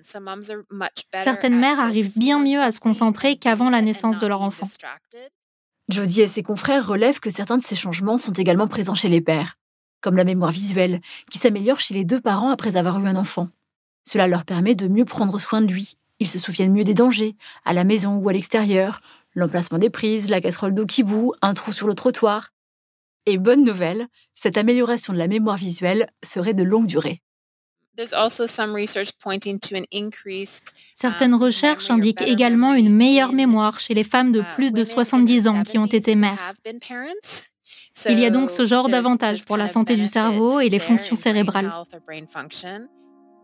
Certaines 1.23 1.59
mères 1.59 1.79
arrivent 1.79 2.17
bien 2.17 2.39
mieux 2.39 2.61
à 2.61 2.71
se 2.71 2.79
concentrer 2.79 3.37
qu'avant 3.37 3.71
la 3.71 3.81
naissance 3.81 4.19
de 4.19 4.27
leur 4.27 4.43
enfant. 4.43 4.67
Jodie 5.89 6.21
et 6.21 6.27
ses 6.27 6.43
confrères 6.43 6.85
relèvent 6.85 7.21
que 7.21 7.29
certains 7.29 7.57
de 7.57 7.63
ces 7.63 7.75
changements 7.75 8.17
sont 8.17 8.33
également 8.33 8.67
présents 8.67 8.95
chez 8.95 9.07
les 9.07 9.21
pères, 9.21 9.57
comme 10.01 10.17
la 10.17 10.25
mémoire 10.25 10.51
visuelle, 10.51 10.99
qui 11.31 11.37
s'améliore 11.37 11.79
chez 11.79 11.93
les 11.93 12.03
deux 12.03 12.19
parents 12.19 12.49
après 12.49 12.75
avoir 12.75 12.99
eu 12.99 13.07
un 13.07 13.15
enfant. 13.15 13.47
Cela 14.03 14.27
leur 14.27 14.43
permet 14.43 14.75
de 14.75 14.87
mieux 14.87 15.05
prendre 15.05 15.39
soin 15.39 15.61
de 15.61 15.71
lui. 15.71 15.97
Ils 16.19 16.27
se 16.27 16.39
souviennent 16.39 16.73
mieux 16.73 16.83
des 16.83 16.93
dangers, 16.93 17.37
à 17.63 17.73
la 17.73 17.85
maison 17.85 18.15
ou 18.15 18.27
à 18.27 18.33
l'extérieur, 18.33 19.01
l'emplacement 19.33 19.77
des 19.77 19.89
prises, 19.89 20.29
la 20.29 20.41
casserole 20.41 20.73
d'eau 20.73 20.85
qui 20.85 21.03
bout, 21.03 21.33
un 21.41 21.53
trou 21.53 21.71
sur 21.71 21.87
le 21.87 21.95
trottoir. 21.95 22.49
Et 23.25 23.37
bonne 23.37 23.63
nouvelle, 23.63 24.07
cette 24.35 24.57
amélioration 24.57 25.13
de 25.13 25.17
la 25.17 25.27
mémoire 25.27 25.57
visuelle 25.57 26.09
serait 26.23 26.53
de 26.53 26.63
longue 26.63 26.87
durée. 26.87 27.21
Certaines 30.93 31.35
recherches 31.35 31.89
indiquent 31.89 32.21
également 32.21 32.73
une 32.73 32.93
meilleure 32.93 33.33
mémoire 33.33 33.79
chez 33.79 33.93
les 33.93 34.03
femmes 34.03 34.31
de 34.31 34.43
plus 34.55 34.71
de 34.71 34.83
70 34.83 35.47
ans 35.47 35.63
qui 35.63 35.77
ont 35.77 35.85
été 35.85 36.15
mères. 36.15 36.53
Il 38.07 38.19
y 38.19 38.25
a 38.25 38.29
donc 38.29 38.51
ce 38.51 38.65
genre 38.65 38.89
d'avantage 38.89 39.45
pour 39.45 39.57
la 39.57 39.67
santé 39.67 39.95
du 39.95 40.05
cerveau 40.05 40.59
et 40.59 40.69
les 40.69 40.79
fonctions 40.79 41.15
cérébrales. 41.15 41.73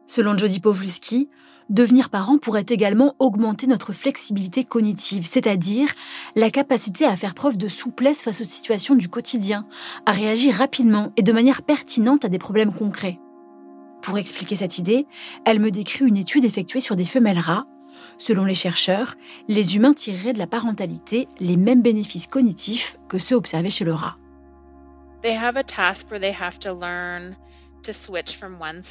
Selon 0.06 0.38
Jodie 0.38 0.60
Pawlowski, 0.60 1.30
devenir 1.70 2.10
parent 2.10 2.38
pourrait 2.38 2.66
également 2.70 3.16
augmenter 3.20 3.68
notre 3.68 3.94
flexibilité 3.94 4.64
cognitive, 4.64 5.26
c'est-à-dire 5.26 5.90
la 6.36 6.52
capacité 6.52 7.06
à 7.06 7.16
faire 7.16 7.34
preuve 7.34 7.58
de 7.58 7.68
souplesse 7.68 8.22
face 8.22 8.42
aux 8.42 8.46
situations 8.46 8.96
du 8.96 9.10
quotidien, 9.10 9.66
à 10.06 10.12
réagir 10.12 10.54
rapidement 10.54 11.12
et 11.18 11.24
de 11.24 11.32
manière 11.32 11.64
pertinente 11.64 12.26
à 12.26 12.30
des 12.30 12.40
problèmes 12.40 12.74
concrets. 12.74 13.18
Pour 14.04 14.18
expliquer 14.18 14.58
cette 14.58 14.78
idée, 14.78 15.08
elle 15.46 15.62
me 15.62 15.72
décrit 15.72 16.06
une 16.06 16.18
étude 16.18 16.44
effectuée 16.44 16.82
sur 16.82 16.98
des 16.98 17.06
femelles 17.06 17.40
rats. 17.40 17.66
Selon 18.18 18.44
les 18.44 18.54
chercheurs, 18.54 19.16
les 19.48 19.78
humains 19.78 19.94
tireraient 19.94 20.34
de 20.34 20.40
la 20.40 20.46
parentalité 20.46 21.30
les 21.40 21.56
mêmes 21.56 21.82
bénéfices 21.82 22.28
cognitifs 22.28 22.98
que 23.08 23.18
ceux 23.18 23.36
observés 23.36 23.70
chez 23.70 23.86
le 23.86 23.94
rat. 23.94 24.18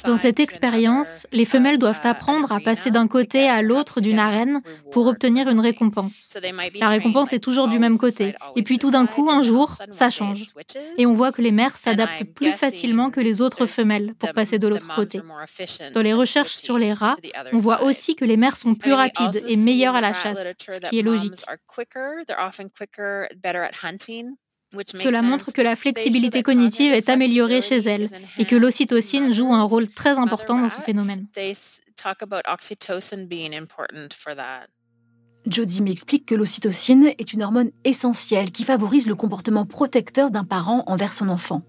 Dans 0.05 0.17
cette 0.17 0.39
expérience, 0.39 1.27
les 1.31 1.45
femelles 1.45 1.77
doivent 1.77 2.01
apprendre 2.03 2.51
à 2.51 2.59
passer 2.59 2.91
d'un 2.91 3.07
côté 3.07 3.49
à 3.49 3.61
l'autre 3.61 4.01
d'une 4.01 4.19
arène 4.19 4.61
pour 4.91 5.07
obtenir 5.07 5.49
une 5.49 5.59
récompense. 5.59 6.29
La 6.75 6.89
récompense 6.89 7.33
est 7.33 7.39
toujours 7.39 7.67
du 7.67 7.79
même 7.79 7.97
côté. 7.97 8.35
Et 8.55 8.63
puis 8.63 8.77
tout 8.79 8.91
d'un 8.91 9.05
coup, 9.05 9.29
un 9.29 9.43
jour, 9.43 9.77
ça 9.91 10.09
change. 10.09 10.45
Et 10.97 11.05
on 11.05 11.13
voit 11.13 11.31
que 11.31 11.41
les 11.41 11.51
mères 11.51 11.77
s'adaptent 11.77 12.23
plus 12.23 12.51
facilement 12.51 13.09
que 13.09 13.19
les 13.19 13.41
autres 13.41 13.65
femelles 13.65 14.13
pour 14.19 14.33
passer 14.33 14.59
de 14.59 14.67
l'autre 14.67 14.93
côté. 14.95 15.21
Dans 15.93 16.01
les 16.01 16.13
recherches 16.13 16.55
sur 16.55 16.77
les 16.77 16.93
rats, 16.93 17.15
on 17.51 17.57
voit 17.57 17.83
aussi 17.83 18.15
que 18.15 18.25
les 18.25 18.37
mères 18.37 18.57
sont 18.57 18.75
plus 18.75 18.93
rapides 18.93 19.43
et 19.47 19.55
meilleures 19.55 19.95
à 19.95 20.01
la 20.01 20.13
chasse, 20.13 20.53
ce 20.69 20.79
qui 20.89 20.99
est 20.99 21.03
logique. 21.03 21.45
Cela 24.95 25.21
montre 25.21 25.51
que 25.51 25.61
la 25.61 25.75
flexibilité 25.75 26.43
cognitive 26.43 26.93
est 26.93 27.09
améliorée 27.09 27.61
chez 27.61 27.77
elles 27.77 28.09
et 28.37 28.45
que 28.45 28.55
l'ocytocine 28.55 29.33
joue 29.33 29.53
un 29.53 29.63
rôle 29.63 29.87
très 29.87 30.17
important 30.17 30.59
dans 30.59 30.69
ce 30.69 30.81
phénomène. 30.81 31.27
Jodie 35.45 35.81
m'explique 35.81 36.25
que 36.25 36.35
l'ocytocine 36.35 37.11
est 37.17 37.33
une 37.33 37.43
hormone 37.43 37.71
essentielle 37.83 38.51
qui 38.51 38.63
favorise 38.63 39.07
le 39.07 39.15
comportement 39.15 39.65
protecteur 39.65 40.31
d'un 40.31 40.45
parent 40.45 40.83
envers 40.87 41.13
son 41.13 41.29
enfant. 41.29 41.63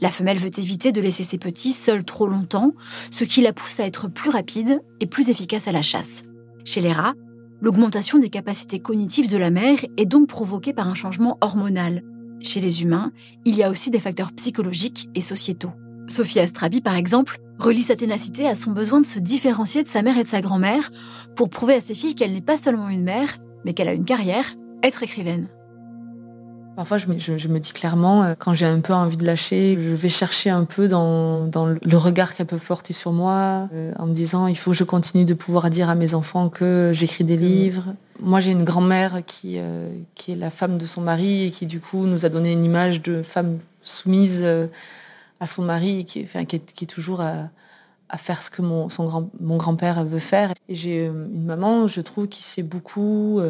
La 0.00 0.10
femelle 0.10 0.36
veut 0.36 0.58
éviter 0.58 0.92
de 0.92 1.00
laisser 1.00 1.22
ses 1.22 1.38
petits 1.38 1.72
seuls 1.72 2.04
trop 2.04 2.28
longtemps, 2.28 2.72
ce 3.10 3.24
qui 3.24 3.40
la 3.40 3.54
pousse 3.54 3.80
à 3.80 3.86
être 3.86 4.08
plus 4.08 4.28
rapide 4.28 4.82
et 5.00 5.06
plus 5.06 5.30
efficace 5.30 5.66
à 5.68 5.72
la 5.72 5.80
chasse. 5.80 6.22
Chez 6.66 6.82
les 6.82 6.92
rats, 6.92 7.14
l'augmentation 7.62 8.18
des 8.18 8.28
capacités 8.28 8.80
cognitives 8.80 9.30
de 9.30 9.38
la 9.38 9.50
mère 9.50 9.78
est 9.96 10.04
donc 10.04 10.28
provoquée 10.28 10.74
par 10.74 10.86
un 10.86 10.94
changement 10.94 11.38
hormonal, 11.40 12.02
chez 12.40 12.60
les 12.60 12.82
humains, 12.82 13.12
il 13.44 13.56
y 13.56 13.62
a 13.62 13.70
aussi 13.70 13.90
des 13.90 14.00
facteurs 14.00 14.32
psychologiques 14.32 15.08
et 15.14 15.20
sociétaux. 15.20 15.72
Sophie 16.08 16.40
Astrabi, 16.40 16.80
par 16.80 16.94
exemple, 16.94 17.38
relie 17.58 17.82
sa 17.82 17.96
ténacité 17.96 18.46
à 18.46 18.54
son 18.54 18.72
besoin 18.72 19.00
de 19.00 19.06
se 19.06 19.18
différencier 19.18 19.82
de 19.82 19.88
sa 19.88 20.02
mère 20.02 20.18
et 20.18 20.24
de 20.24 20.28
sa 20.28 20.40
grand-mère 20.40 20.90
pour 21.34 21.48
prouver 21.48 21.74
à 21.74 21.80
ses 21.80 21.94
filles 21.94 22.14
qu'elle 22.14 22.32
n'est 22.32 22.40
pas 22.40 22.56
seulement 22.56 22.88
une 22.88 23.04
mère, 23.04 23.38
mais 23.64 23.74
qu'elle 23.74 23.88
a 23.88 23.94
une 23.94 24.04
carrière, 24.04 24.54
être 24.82 25.02
écrivaine. 25.02 25.48
Parfois, 26.76 26.98
je 26.98 27.08
me, 27.08 27.58
dis 27.58 27.72
clairement, 27.72 28.22
euh, 28.22 28.34
quand 28.38 28.52
j'ai 28.52 28.66
un 28.66 28.80
peu 28.80 28.92
envie 28.92 29.16
de 29.16 29.24
lâcher, 29.24 29.78
je 29.80 29.94
vais 29.94 30.10
chercher 30.10 30.50
un 30.50 30.64
peu 30.66 30.88
dans, 30.88 31.48
le 31.82 31.96
regard 31.96 32.34
qu'elles 32.34 32.46
peuvent 32.46 32.60
porter 32.60 32.92
sur 32.92 33.12
moi, 33.12 33.70
euh, 33.72 33.94
en 33.98 34.06
me 34.06 34.12
disant, 34.12 34.46
il 34.46 34.58
faut 34.58 34.72
que 34.72 34.76
je 34.76 34.84
continue 34.84 35.24
de 35.24 35.32
pouvoir 35.32 35.70
dire 35.70 35.88
à 35.88 35.94
mes 35.94 36.12
enfants 36.12 36.50
que 36.50 36.90
j'écris 36.92 37.24
des 37.24 37.38
livres. 37.38 37.94
Moi, 38.20 38.40
j'ai 38.40 38.52
une 38.52 38.64
grand-mère 38.64 39.22
qui, 39.26 39.54
euh, 39.56 39.88
qui 40.14 40.32
est 40.32 40.36
la 40.36 40.50
femme 40.50 40.76
de 40.76 40.84
son 40.84 41.00
mari 41.00 41.44
et 41.44 41.50
qui, 41.50 41.64
du 41.64 41.80
coup, 41.80 42.04
nous 42.04 42.26
a 42.26 42.28
donné 42.28 42.52
une 42.52 42.64
image 42.64 43.00
de 43.00 43.22
femme 43.22 43.58
soumise 43.80 44.46
à 45.40 45.46
son 45.46 45.62
mari, 45.62 46.04
qui, 46.04 46.24
enfin, 46.24 46.44
qui, 46.44 46.56
est, 46.56 46.86
toujours 46.86 47.22
à, 47.22 47.48
faire 48.18 48.42
ce 48.42 48.50
que 48.50 48.60
mon, 48.60 48.90
son 48.90 49.06
grand, 49.06 49.30
mon 49.40 49.56
grand-père 49.56 50.04
veut 50.04 50.18
faire. 50.18 50.52
Et 50.68 50.74
j'ai 50.74 51.06
une 51.06 51.46
maman, 51.46 51.86
je 51.86 52.02
trouve, 52.02 52.28
qui 52.28 52.42
s'est 52.42 52.62
beaucoup 52.62 53.40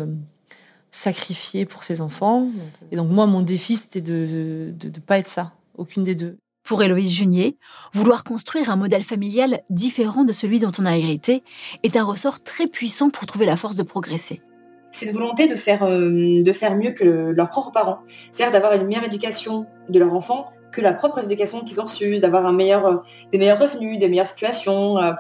sacrifié 0.97 1.67
pour 1.67 1.85
ses 1.85 2.01
enfants. 2.01 2.49
Et 2.91 2.97
donc 2.97 3.11
moi, 3.11 3.27
mon 3.27 3.43
défi, 3.43 3.77
c'était 3.77 4.01
de 4.01 4.73
ne 4.83 5.01
pas 5.01 5.19
être 5.19 5.29
ça, 5.29 5.53
aucune 5.77 6.05
des 6.05 6.15
deux. 6.15 6.39
Pour 6.65 6.83
Héloïse 6.83 7.13
Junier, 7.13 7.57
vouloir 7.93 8.25
construire 8.25 8.71
un 8.71 8.77
modèle 8.77 9.05
familial 9.05 9.61
différent 9.71 10.25
de 10.25 10.33
celui 10.33 10.59
dont 10.59 10.73
on 10.81 10.87
a 10.87 10.97
hérité 10.97 11.45
est 11.85 11.97
un 11.97 12.03
ressort 12.03 12.43
très 12.43 12.67
puissant 12.67 13.09
pour 13.09 13.25
trouver 13.27 13.47
la 13.47 13.57
force 13.57 13.77
de 13.77 13.85
progresser. 13.85 14.43
C'est 14.91 15.07
une 15.07 15.13
volonté 15.13 15.47
de 15.47 15.55
faire, 15.55 15.85
euh, 15.85 16.43
de 16.43 16.53
faire 16.53 16.75
mieux 16.75 16.91
que 16.91 17.05
leurs 17.05 17.51
propres 17.51 17.71
parents. 17.71 17.99
C'est-à-dire 18.33 18.53
d'avoir 18.53 18.73
une 18.73 18.87
meilleure 18.87 19.05
éducation 19.05 19.67
de 19.89 19.99
leur 19.99 20.13
enfant 20.13 20.47
que 20.73 20.81
la 20.81 20.93
propre 20.93 21.23
éducation 21.23 21.61
qu'ils 21.61 21.81
ont 21.81 21.85
reçue, 21.85 22.19
d'avoir 22.19 22.47
un 22.47 22.53
meilleur, 22.53 22.87
euh, 22.87 22.97
des 23.31 23.39
meilleurs 23.39 23.61
revenus, 23.61 23.99
des 23.99 24.09
meilleures 24.09 24.27
situations 24.27 24.99
euh, 24.99 25.13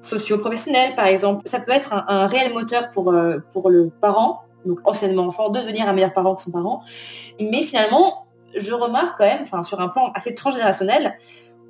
socio-professionnelles, 0.00 0.96
par 0.96 1.06
exemple. 1.06 1.42
Ça 1.46 1.60
peut 1.60 1.72
être 1.72 1.92
un, 1.92 2.04
un 2.08 2.26
réel 2.26 2.52
moteur 2.52 2.90
pour, 2.90 3.14
pour 3.52 3.70
le 3.70 3.90
parent 4.00 4.42
donc 4.64 4.80
anciennement 4.84 5.26
enfant, 5.26 5.50
devenir 5.50 5.88
un 5.88 5.92
meilleur 5.92 6.12
parent 6.12 6.34
que 6.34 6.42
son 6.42 6.50
parent. 6.50 6.82
Mais 7.40 7.62
finalement, 7.62 8.26
je 8.54 8.72
remarque 8.72 9.18
quand 9.18 9.26
même, 9.26 9.42
enfin 9.42 9.62
sur 9.62 9.80
un 9.80 9.88
plan 9.88 10.10
assez 10.14 10.34
transgénérationnel, 10.34 11.16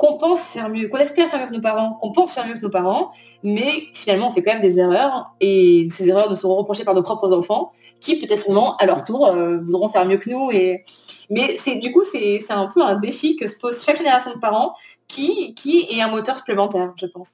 qu'on 0.00 0.16
pense 0.16 0.44
faire 0.44 0.70
mieux, 0.70 0.88
qu'on 0.88 0.96
espère 0.96 1.28
faire 1.28 1.40
mieux 1.40 1.46
que 1.46 1.52
nos 1.52 1.60
parents, 1.60 1.92
qu'on 2.00 2.10
pense 2.10 2.32
faire 2.32 2.46
mieux 2.46 2.54
que 2.54 2.60
nos 2.60 2.70
parents, 2.70 3.12
mais 3.42 3.70
finalement 3.92 4.28
on 4.28 4.30
fait 4.30 4.42
quand 4.42 4.52
même 4.52 4.62
des 4.62 4.78
erreurs 4.78 5.34
et 5.40 5.88
ces 5.90 6.08
erreurs 6.08 6.30
nous 6.30 6.36
seront 6.36 6.56
reprochées 6.56 6.84
par 6.84 6.94
nos 6.94 7.02
propres 7.02 7.34
enfants, 7.34 7.70
qui 8.00 8.18
peut-être 8.18 8.50
à 8.80 8.86
leur 8.86 9.04
tour 9.04 9.26
euh, 9.26 9.58
voudront 9.58 9.88
faire 9.88 10.06
mieux 10.06 10.16
que 10.16 10.30
nous. 10.30 10.50
Et... 10.52 10.84
Mais 11.28 11.56
c'est 11.58 11.76
du 11.76 11.92
coup 11.92 12.02
c'est 12.02 12.40
un 12.50 12.66
peu 12.66 12.82
un 12.82 12.96
défi 12.96 13.36
que 13.36 13.46
se 13.46 13.58
pose 13.58 13.84
chaque 13.84 13.98
génération 13.98 14.32
de 14.32 14.38
parents 14.38 14.74
qui, 15.06 15.54
qui 15.54 15.86
est 15.90 16.00
un 16.00 16.08
moteur 16.08 16.36
supplémentaire, 16.36 16.94
je 16.96 17.06
pense. 17.06 17.32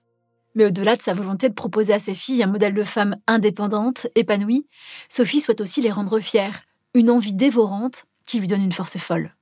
Mais 0.56 0.64
au-delà 0.64 0.96
de 0.96 1.02
sa 1.02 1.12
volonté 1.12 1.48
de 1.48 1.54
proposer 1.54 1.92
à 1.92 1.98
ses 1.98 2.14
filles 2.14 2.42
un 2.42 2.48
modèle 2.48 2.74
de 2.74 2.82
femme 2.82 3.16
indépendante, 3.26 4.08
épanouie, 4.14 4.66
Sophie 5.08 5.40
souhaite 5.40 5.60
aussi 5.60 5.82
les 5.82 5.92
rendre 5.92 6.18
fières, 6.18 6.62
une 6.94 7.10
envie 7.10 7.34
dévorante 7.34 8.06
qui 8.24 8.40
lui 8.40 8.48
donne 8.48 8.62
une 8.62 8.72
force 8.72 8.96
folle. 8.96 9.34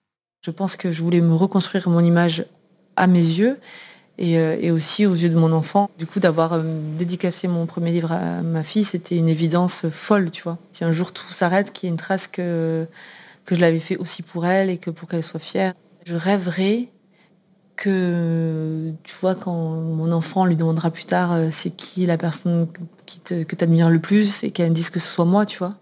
Je 0.45 0.51
pense 0.51 0.77
que 0.77 0.93
je 0.93 1.03
voulais 1.03 1.21
me 1.21 1.33
reconstruire 1.33 1.89
mon 1.89 2.01
image 2.01 2.45
à 2.97 3.07
mes 3.07 3.19
yeux 3.19 3.59
Et, 4.19 4.39
euh, 4.39 4.75
aussi 4.75 5.07
aux 5.07 5.15
yeux 5.15 5.31
de 5.31 5.39
mon 5.39 5.53
enfant. 5.53 5.89
Du 5.99 6.07
coup, 6.07 6.21
d'avoir 6.21 6.53
euh, 6.53 6.81
dédicacé 6.97 7.49
mon 7.49 7.67
premier 7.67 7.93
livre 7.93 8.13
à 8.13 8.43
ma 8.43 8.63
fille, 8.63 8.85
c'était 8.85 9.17
une 9.17 9.29
évidence 9.29 9.89
folle, 9.91 10.31
tu 10.31 10.43
vois. 10.43 10.59
Si 10.73 10.85
un 10.85 10.93
jour 10.93 11.13
tout 11.13 11.33
s'arrête, 11.33 11.73
qu'il 11.73 11.87
y 11.87 11.91
ait 11.91 11.93
une 11.93 11.99
trace 11.99 12.27
que, 12.27 12.87
que 13.45 13.55
je 13.55 13.61
l'avais 13.61 13.81
fait 13.81 13.97
aussi 13.97 14.23
pour 14.23 14.47
elle 14.47 14.69
et 14.69 14.79
que 14.79 14.91
pour 14.91 15.09
qu'elle 15.09 15.23
soit 15.23 15.41
fière. 15.41 15.75
Je 16.07 16.15
rêverais 16.17 16.91
que, 17.77 18.93
tu 19.03 19.15
vois, 19.17 19.35
quand 19.35 19.53
mon 19.53 20.13
enfant 20.13 20.45
lui 20.45 20.57
demandera 20.57 20.91
plus 20.91 21.07
tard 21.07 21.33
euh, 21.33 21.49
c'est 21.51 21.71
qui 21.71 22.07
la 22.07 22.17
personne 22.17 22.69
qui 23.07 23.21
te, 23.21 23.43
que 23.43 23.57
tu 23.57 23.65
admires 23.65 23.91
le 23.91 24.01
plus 24.01 24.45
et 24.45 24.51
qu'elle 24.51 24.73
dise 24.73 24.91
que 24.91 25.01
ce 25.01 25.09
soit 25.09 25.25
moi, 25.25 25.47
tu 25.47 25.59
vois. 25.59 25.75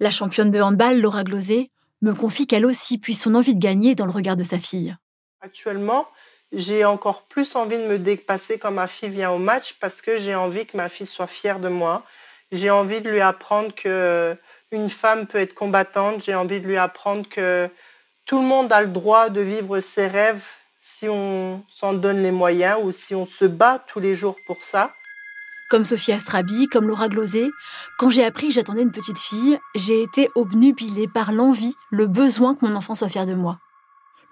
La 0.00 0.10
championne 0.10 0.50
de 0.50 0.60
handball, 0.60 1.00
Laura 1.00 1.24
Glosé, 1.24 1.70
me 2.02 2.14
confie 2.14 2.46
qu'elle 2.46 2.66
aussi 2.66 2.98
puise 2.98 3.20
son 3.20 3.34
envie 3.34 3.54
de 3.54 3.60
gagner 3.60 3.94
dans 3.94 4.06
le 4.06 4.12
regard 4.12 4.36
de 4.36 4.44
sa 4.44 4.58
fille. 4.58 4.96
Actuellement, 5.40 6.06
j'ai 6.52 6.84
encore 6.84 7.22
plus 7.22 7.56
envie 7.56 7.78
de 7.78 7.86
me 7.86 7.98
dépasser 7.98 8.58
quand 8.58 8.70
ma 8.70 8.86
fille 8.86 9.10
vient 9.10 9.30
au 9.30 9.38
match 9.38 9.76
parce 9.80 10.00
que 10.00 10.18
j'ai 10.18 10.34
envie 10.34 10.66
que 10.66 10.76
ma 10.76 10.88
fille 10.88 11.06
soit 11.06 11.26
fière 11.26 11.60
de 11.60 11.68
moi. 11.68 12.04
J'ai 12.52 12.70
envie 12.70 13.00
de 13.00 13.10
lui 13.10 13.20
apprendre 13.20 13.74
que 13.74 14.36
une 14.70 14.90
femme 14.90 15.26
peut 15.26 15.38
être 15.38 15.54
combattante. 15.54 16.22
J'ai 16.24 16.34
envie 16.34 16.60
de 16.60 16.66
lui 16.66 16.76
apprendre 16.76 17.28
que 17.28 17.68
tout 18.24 18.40
le 18.40 18.46
monde 18.46 18.72
a 18.72 18.82
le 18.82 18.88
droit 18.88 19.30
de 19.30 19.40
vivre 19.40 19.80
ses 19.80 20.06
rêves 20.06 20.44
si 20.98 21.08
on 21.08 21.62
s'en 21.68 21.92
donne 21.92 22.22
les 22.22 22.32
moyens 22.32 22.78
ou 22.82 22.90
si 22.90 23.14
on 23.14 23.24
se 23.24 23.44
bat 23.44 23.78
tous 23.86 24.00
les 24.00 24.16
jours 24.16 24.36
pour 24.46 24.64
ça. 24.64 24.94
Comme 25.70 25.84
Sophie 25.84 26.12
Astrabi, 26.12 26.66
comme 26.66 26.88
Laura 26.88 27.08
Glosé, 27.08 27.48
quand 27.98 28.10
j'ai 28.10 28.24
appris 28.24 28.48
que 28.48 28.54
j'attendais 28.54 28.82
une 28.82 28.90
petite 28.90 29.18
fille, 29.18 29.60
j'ai 29.76 30.02
été 30.02 30.28
obnubilée 30.34 31.06
par 31.06 31.30
l'envie, 31.30 31.74
le 31.90 32.06
besoin 32.06 32.56
que 32.56 32.66
mon 32.66 32.74
enfant 32.74 32.96
soit 32.96 33.08
fier 33.08 33.26
de 33.26 33.34
moi. 33.34 33.60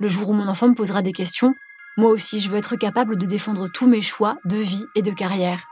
Le 0.00 0.08
jour 0.08 0.30
où 0.30 0.32
mon 0.32 0.48
enfant 0.48 0.68
me 0.68 0.74
posera 0.74 1.02
des 1.02 1.12
questions, 1.12 1.54
moi 1.96 2.10
aussi 2.10 2.40
je 2.40 2.50
veux 2.50 2.58
être 2.58 2.74
capable 2.74 3.16
de 3.16 3.26
défendre 3.26 3.68
tous 3.68 3.86
mes 3.86 4.02
choix 4.02 4.36
de 4.44 4.56
vie 4.56 4.86
et 4.96 5.02
de 5.02 5.12
carrière. 5.12 5.62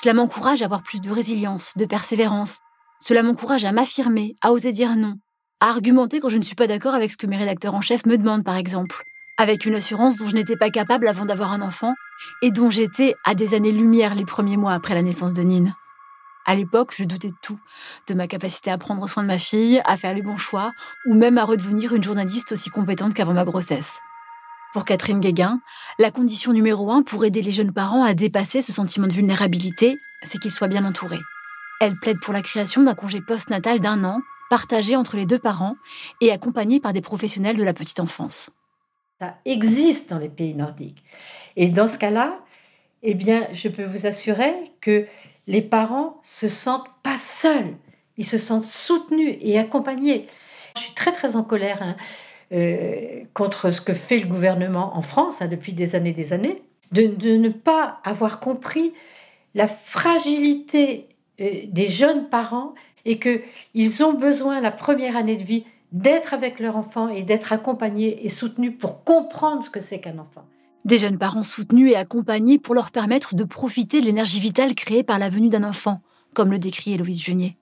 Cela 0.00 0.14
m'encourage 0.14 0.62
à 0.62 0.66
avoir 0.66 0.84
plus 0.84 1.00
de 1.00 1.10
résilience, 1.10 1.72
de 1.76 1.86
persévérance. 1.86 2.60
Cela 3.00 3.24
m'encourage 3.24 3.64
à 3.64 3.72
m'affirmer, 3.72 4.36
à 4.42 4.52
oser 4.52 4.70
dire 4.70 4.94
non, 4.94 5.16
à 5.60 5.70
argumenter 5.70 6.20
quand 6.20 6.28
je 6.28 6.38
ne 6.38 6.44
suis 6.44 6.54
pas 6.54 6.68
d'accord 6.68 6.94
avec 6.94 7.10
ce 7.10 7.16
que 7.16 7.26
mes 7.26 7.36
rédacteurs 7.36 7.74
en 7.74 7.80
chef 7.80 8.06
me 8.06 8.16
demandent 8.16 8.44
par 8.44 8.56
exemple 8.56 9.02
avec 9.38 9.66
une 9.66 9.74
assurance 9.74 10.16
dont 10.16 10.26
je 10.26 10.34
n'étais 10.34 10.56
pas 10.56 10.70
capable 10.70 11.08
avant 11.08 11.26
d'avoir 11.26 11.52
un 11.52 11.62
enfant 11.62 11.94
et 12.42 12.50
dont 12.50 12.70
j'étais 12.70 13.14
à 13.24 13.34
des 13.34 13.54
années-lumière 13.54 14.14
les 14.14 14.24
premiers 14.24 14.56
mois 14.56 14.72
après 14.72 14.94
la 14.94 15.02
naissance 15.02 15.32
de 15.32 15.42
Nine. 15.42 15.74
À 16.46 16.54
l'époque, 16.54 16.94
je 16.96 17.04
doutais 17.04 17.30
de 17.30 17.36
tout, 17.42 17.58
de 18.06 18.14
ma 18.14 18.28
capacité 18.28 18.70
à 18.70 18.78
prendre 18.78 19.08
soin 19.08 19.24
de 19.24 19.28
ma 19.28 19.38
fille, 19.38 19.82
à 19.84 19.96
faire 19.96 20.14
les 20.14 20.22
bons 20.22 20.36
choix, 20.36 20.72
ou 21.04 21.14
même 21.14 21.38
à 21.38 21.44
redevenir 21.44 21.92
une 21.92 22.04
journaliste 22.04 22.52
aussi 22.52 22.70
compétente 22.70 23.14
qu'avant 23.14 23.34
ma 23.34 23.44
grossesse. 23.44 23.98
Pour 24.72 24.84
Catherine 24.84 25.20
Guéguin, 25.20 25.60
la 25.98 26.10
condition 26.10 26.52
numéro 26.52 26.90
un 26.92 27.02
pour 27.02 27.24
aider 27.24 27.42
les 27.42 27.50
jeunes 27.50 27.72
parents 27.72 28.04
à 28.04 28.14
dépasser 28.14 28.62
ce 28.62 28.72
sentiment 28.72 29.08
de 29.08 29.12
vulnérabilité, 29.12 29.98
c'est 30.22 30.38
qu'ils 30.38 30.52
soient 30.52 30.68
bien 30.68 30.84
entourés. 30.84 31.20
Elle 31.80 31.96
plaide 31.96 32.20
pour 32.20 32.32
la 32.32 32.42
création 32.42 32.82
d'un 32.82 32.94
congé 32.94 33.20
post-natal 33.20 33.80
d'un 33.80 34.04
an, 34.04 34.20
partagé 34.48 34.94
entre 34.94 35.16
les 35.16 35.26
deux 35.26 35.38
parents 35.38 35.76
et 36.20 36.30
accompagné 36.30 36.78
par 36.78 36.92
des 36.92 37.00
professionnels 37.00 37.56
de 37.56 37.64
la 37.64 37.74
petite 37.74 38.00
enfance. 38.00 38.50
Ça 39.20 39.38
existe 39.46 40.10
dans 40.10 40.18
les 40.18 40.28
pays 40.28 40.54
nordiques. 40.54 41.02
Et 41.56 41.68
dans 41.68 41.88
ce 41.88 41.96
cas-là, 41.96 42.38
eh 43.02 43.14
bien, 43.14 43.48
je 43.52 43.68
peux 43.68 43.84
vous 43.84 44.06
assurer 44.06 44.54
que 44.80 45.06
les 45.46 45.62
parents 45.62 46.20
se 46.22 46.48
sentent 46.48 46.90
pas 47.02 47.16
seuls. 47.16 47.76
Ils 48.18 48.26
se 48.26 48.36
sentent 48.36 48.66
soutenus 48.66 49.36
et 49.40 49.58
accompagnés. 49.58 50.28
Je 50.76 50.82
suis 50.82 50.94
très 50.94 51.12
très 51.12 51.36
en 51.36 51.44
colère 51.44 51.82
hein, 51.82 51.96
euh, 52.52 53.22
contre 53.32 53.70
ce 53.70 53.80
que 53.80 53.94
fait 53.94 54.18
le 54.18 54.26
gouvernement 54.26 54.96
en 54.96 55.02
France 55.02 55.40
hein, 55.40 55.48
depuis 55.48 55.72
des 55.72 55.94
années 55.94 56.12
des 56.12 56.32
années, 56.32 56.62
de, 56.92 57.36
ne 57.36 57.48
pas 57.48 58.00
avoir 58.04 58.38
compris 58.38 58.92
la 59.54 59.66
fragilité 59.66 61.08
euh, 61.40 61.62
des 61.68 61.88
jeunes 61.88 62.28
parents 62.28 62.74
et 63.04 63.18
qu'ils 63.18 64.04
ont 64.04 64.12
besoin 64.12 64.60
la 64.60 64.70
première 64.70 65.16
année 65.16 65.36
de 65.36 65.42
vie 65.42 65.64
d'être 65.96 66.34
avec 66.34 66.60
leur 66.60 66.76
enfant 66.76 67.08
et 67.08 67.22
d'être 67.22 67.52
accompagnés 67.52 68.24
et 68.24 68.28
soutenus 68.28 68.76
pour 68.78 69.02
comprendre 69.02 69.64
ce 69.64 69.70
que 69.70 69.80
c'est 69.80 70.00
qu'un 70.00 70.18
enfant. 70.18 70.44
Des 70.84 70.98
jeunes 70.98 71.18
parents 71.18 71.42
soutenus 71.42 71.92
et 71.92 71.96
accompagnés 71.96 72.58
pour 72.58 72.74
leur 72.74 72.90
permettre 72.90 73.34
de 73.34 73.44
profiter 73.44 74.00
de 74.00 74.06
l'énergie 74.06 74.38
vitale 74.38 74.74
créée 74.74 75.02
par 75.02 75.18
la 75.18 75.30
venue 75.30 75.48
d'un 75.48 75.64
enfant, 75.64 76.00
comme 76.34 76.50
le 76.50 76.58
décrit 76.58 76.92
Héloïse 76.92 77.22
Junier. 77.22 77.56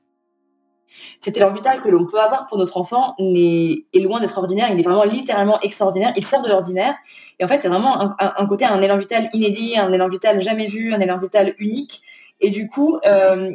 Cet 1.21 1.37
élan 1.37 1.51
vital 1.53 1.81
que 1.81 1.89
l'on 1.89 2.07
peut 2.07 2.21
avoir 2.21 2.47
pour 2.47 2.59
notre 2.59 2.77
enfant 2.77 3.15
est, 3.19 3.85
loin 3.95 4.21
d'être 4.21 4.37
ordinaire, 4.37 4.69
il 4.73 4.79
est 4.79 4.83
vraiment 4.83 5.05
littéralement 5.05 5.59
extraordinaire, 5.61 6.13
il 6.17 6.25
sort 6.25 6.43
de 6.43 6.49
l'ordinaire. 6.49 6.95
Et 7.39 7.45
en 7.45 7.49
fait, 7.49 7.61
c'est 7.61 7.69
vraiment 7.69 8.15
un, 8.21 8.47
côté, 8.47 8.65
un 8.65 8.81
élan 8.83 8.99
vital 8.99 9.29
inédit, 9.33 9.77
un 9.77 9.93
élan 9.93 10.09
vital 10.09 10.41
jamais 10.41 10.67
vu, 10.67 10.93
un 10.93 11.01
élan 11.01 11.19
vital 11.19 11.55
unique. 11.59 12.03
Et 12.41 12.51
du 12.51 12.69
coup, 12.69 12.99
euh, 13.07 13.53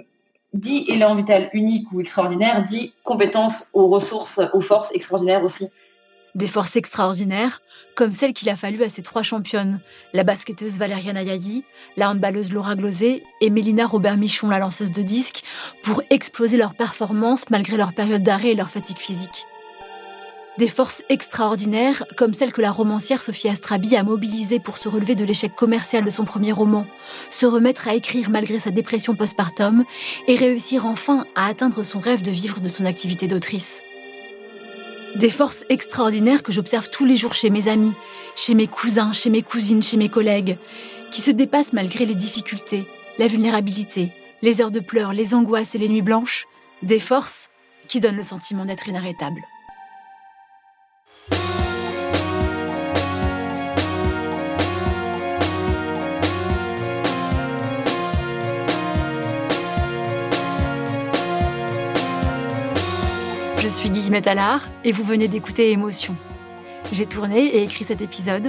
dit 0.54 0.86
élan 0.88 1.16
vital 1.16 1.50
unique 1.54 1.92
ou 1.92 2.02
extraordinaire, 2.02 2.64
dit 2.64 2.94
compétence 3.04 3.70
aux 3.74 3.88
ressources, 3.88 4.42
aux 4.54 4.62
forces 4.62 4.92
extraordinaires 4.94 5.44
aussi. 5.44 5.70
Des 6.36 6.48
forces 6.48 6.76
extraordinaires, 6.76 7.62
comme 7.96 8.14
celles 8.14 8.34
qu'il 8.34 8.50
a 8.50 8.56
fallu 8.56 8.84
à 8.84 8.90
ces 8.90 9.02
trois 9.02 9.24
championnes, 9.24 9.80
la 10.14 10.24
basketteuse 10.24 10.78
Valériane 10.78 11.18
Ayayi, 11.18 11.64
la 11.98 12.12
handballeuse 12.12 12.54
Laura 12.54 12.76
Glosé 12.76 13.24
et 13.42 13.50
Mélina 13.50 13.88
Robert-Michon, 13.88 14.50
la 14.50 14.60
lanceuse 14.60 14.92
de 14.92 15.02
disques, 15.02 15.44
pour 15.84 16.04
exploser 16.10 16.58
leur 16.58 16.76
performance 16.76 17.50
malgré 17.50 17.78
leur 17.78 17.94
période 17.94 18.24
d'arrêt 18.24 18.50
et 18.50 18.56
leur 18.56 18.70
fatigue 18.70 19.00
physique. 19.00 19.46
Des 20.60 20.67
forces 20.67 21.04
extraordinaires, 21.08 22.04
comme 22.17 22.34
celles 22.34 22.52
que 22.52 22.60
la 22.60 22.74
romancière 22.74 23.22
Sophie 23.22 23.48
Astrabi 23.48 23.95
a 23.95 24.04
mobilisées 24.04 24.60
pour 24.60 24.78
se 24.78 24.89
relever 24.89 25.15
de 25.15 25.24
l'échec 25.24 25.56
commercial 25.56 26.04
de 26.04 26.10
son 26.10 26.26
premier 26.26 26.52
roman, 26.52 26.86
se 27.30 27.45
remettre 27.45 27.88
à 27.88 27.95
écrire 27.95 28.30
malgré 28.30 28.60
sa 28.60 28.69
dépression 28.69 29.15
postpartum 29.15 29.86
et 30.28 30.36
réussir 30.36 30.86
enfin 30.86 31.26
à 31.34 31.45
atteindre 31.45 31.84
son 31.84 32.00
rêve 32.00 32.24
de 32.24 32.32
vivre 32.32 32.60
de 32.60 32.67
son 32.67 32.84
activité 32.84 33.30
d'autrice. 33.30 33.82
Des 35.15 35.30
forces 35.30 35.63
extraordinaires 35.69 36.43
que 36.43 36.52
j'observe 36.52 36.89
tous 36.89 37.06
les 37.06 37.15
jours 37.15 37.36
chez 37.36 37.50
mes 37.50 37.69
amis, 37.69 37.93
chez 38.36 38.54
mes 38.54 38.67
cousins, 38.67 39.13
chez 39.13 39.30
mes 39.30 39.43
cousines, 39.43 39.82
chez 39.82 39.95
mes 39.95 40.10
collègues, 40.10 40.58
qui 41.10 41.22
se 41.22 41.32
dépassent 41.32 41.72
malgré 41.72 42.06
les 42.06 42.15
difficultés, 42.15 42.86
la 43.17 43.28
vulnérabilité, 43.28 44.12
les 44.41 44.60
heures 44.60 44.72
de 44.72 44.82
pleurs, 44.82 45.13
les 45.13 45.34
angoisses 45.34 45.76
et 45.76 45.80
les 45.80 45.88
nuits 45.88 46.02
blanches, 46.02 46.48
des 46.82 47.00
forces 47.00 47.50
qui 47.88 48.02
donnent 48.02 48.17
le 48.17 48.24
sentiment 48.24 48.65
d'être 48.65 48.89
inarrêtables. 48.89 49.45
Je 63.69 63.75
suis 63.75 63.91
Guillemette 63.91 64.25
Allard 64.25 64.67
et 64.84 64.91
vous 64.91 65.03
venez 65.03 65.27
d'écouter 65.27 65.69
Émotion. 65.69 66.15
J'ai 66.91 67.05
tourné 67.05 67.45
et 67.45 67.62
écrit 67.62 67.84
cet 67.84 68.01
épisode. 68.01 68.47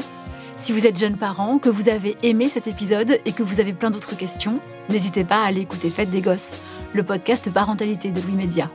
Si 0.57 0.73
vous 0.73 0.87
êtes 0.87 0.99
jeune 0.99 1.19
parent, 1.19 1.59
que 1.59 1.69
vous 1.69 1.91
avez 1.91 2.17
aimé 2.23 2.49
cet 2.49 2.67
épisode 2.67 3.21
et 3.27 3.33
que 3.33 3.43
vous 3.43 3.61
avez 3.61 3.75
plein 3.75 3.91
d'autres 3.91 4.17
questions, 4.17 4.61
n'hésitez 4.89 5.25
pas 5.25 5.43
à 5.43 5.45
aller 5.45 5.61
écouter 5.61 5.91
Fête 5.91 6.09
des 6.09 6.23
Gosses, 6.23 6.57
le 6.95 7.03
podcast 7.03 7.53
parentalité 7.53 8.13
de 8.13 8.21
Louis 8.23 8.33
Média. 8.33 8.71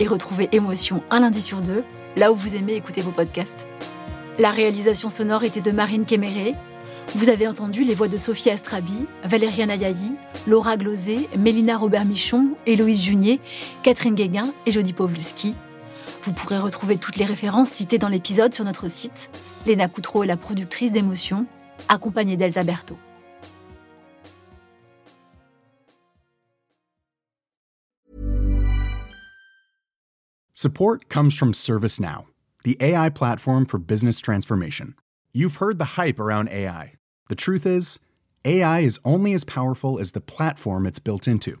Et 0.00 0.08
retrouvez 0.08 0.48
Émotion 0.50 1.00
un 1.12 1.20
lundi 1.20 1.40
sur 1.40 1.58
deux, 1.58 1.84
là 2.16 2.32
où 2.32 2.34
vous 2.34 2.56
aimez 2.56 2.74
écouter 2.74 3.00
vos 3.00 3.12
podcasts. 3.12 3.64
La 4.40 4.50
réalisation 4.50 5.10
sonore 5.10 5.44
était 5.44 5.60
de 5.60 5.70
Marine 5.70 6.06
Kéméré. 6.06 6.54
Vous 7.14 7.28
avez 7.28 7.46
entendu 7.46 7.84
les 7.84 7.94
voix 7.94 8.08
de 8.08 8.18
Sophie 8.18 8.50
Astrabi, 8.50 9.06
Valériane 9.22 9.70
Ayayi, 9.70 10.10
Laura 10.48 10.76
Glosé, 10.76 11.28
Mélina 11.38 11.76
Robert-Michon, 11.76 12.48
Héloïse 12.66 13.04
Junier, 13.04 13.38
Catherine 13.84 14.16
Guéguin 14.16 14.48
et 14.66 14.72
Jody 14.72 14.92
Povluski. 14.92 15.54
Vous 16.24 16.32
pourrez 16.32 16.58
retrouver 16.58 16.96
toutes 16.96 17.16
les 17.16 17.26
références 17.26 17.68
citées 17.68 17.98
dans 17.98 18.08
l'épisode 18.08 18.54
sur 18.54 18.64
notre 18.64 18.88
site. 18.88 19.28
Léna 19.66 19.88
Coutreau 19.88 20.24
est 20.24 20.26
la 20.26 20.38
productrice 20.38 20.90
d'émotions, 20.90 21.44
accompagnée 21.90 22.38
d'Elsa 22.38 22.64
Berthaud. 22.64 22.96
Support 30.54 31.10
comes 31.10 31.36
from 31.36 31.52
ServiceNow, 31.52 32.24
the 32.64 32.78
AI 32.80 33.10
platform 33.10 33.66
for 33.66 33.78
business 33.78 34.18
transformation. 34.18 34.94
You've 35.34 35.56
heard 35.56 35.78
the 35.78 35.98
hype 35.98 36.18
around 36.18 36.48
AI. 36.48 36.94
The 37.28 37.34
truth 37.34 37.66
is, 37.66 37.98
AI 38.46 38.80
is 38.80 38.98
only 39.04 39.34
as 39.34 39.44
powerful 39.44 39.98
as 39.98 40.12
the 40.12 40.22
platform 40.22 40.86
it's 40.86 40.98
built 40.98 41.28
into. 41.28 41.60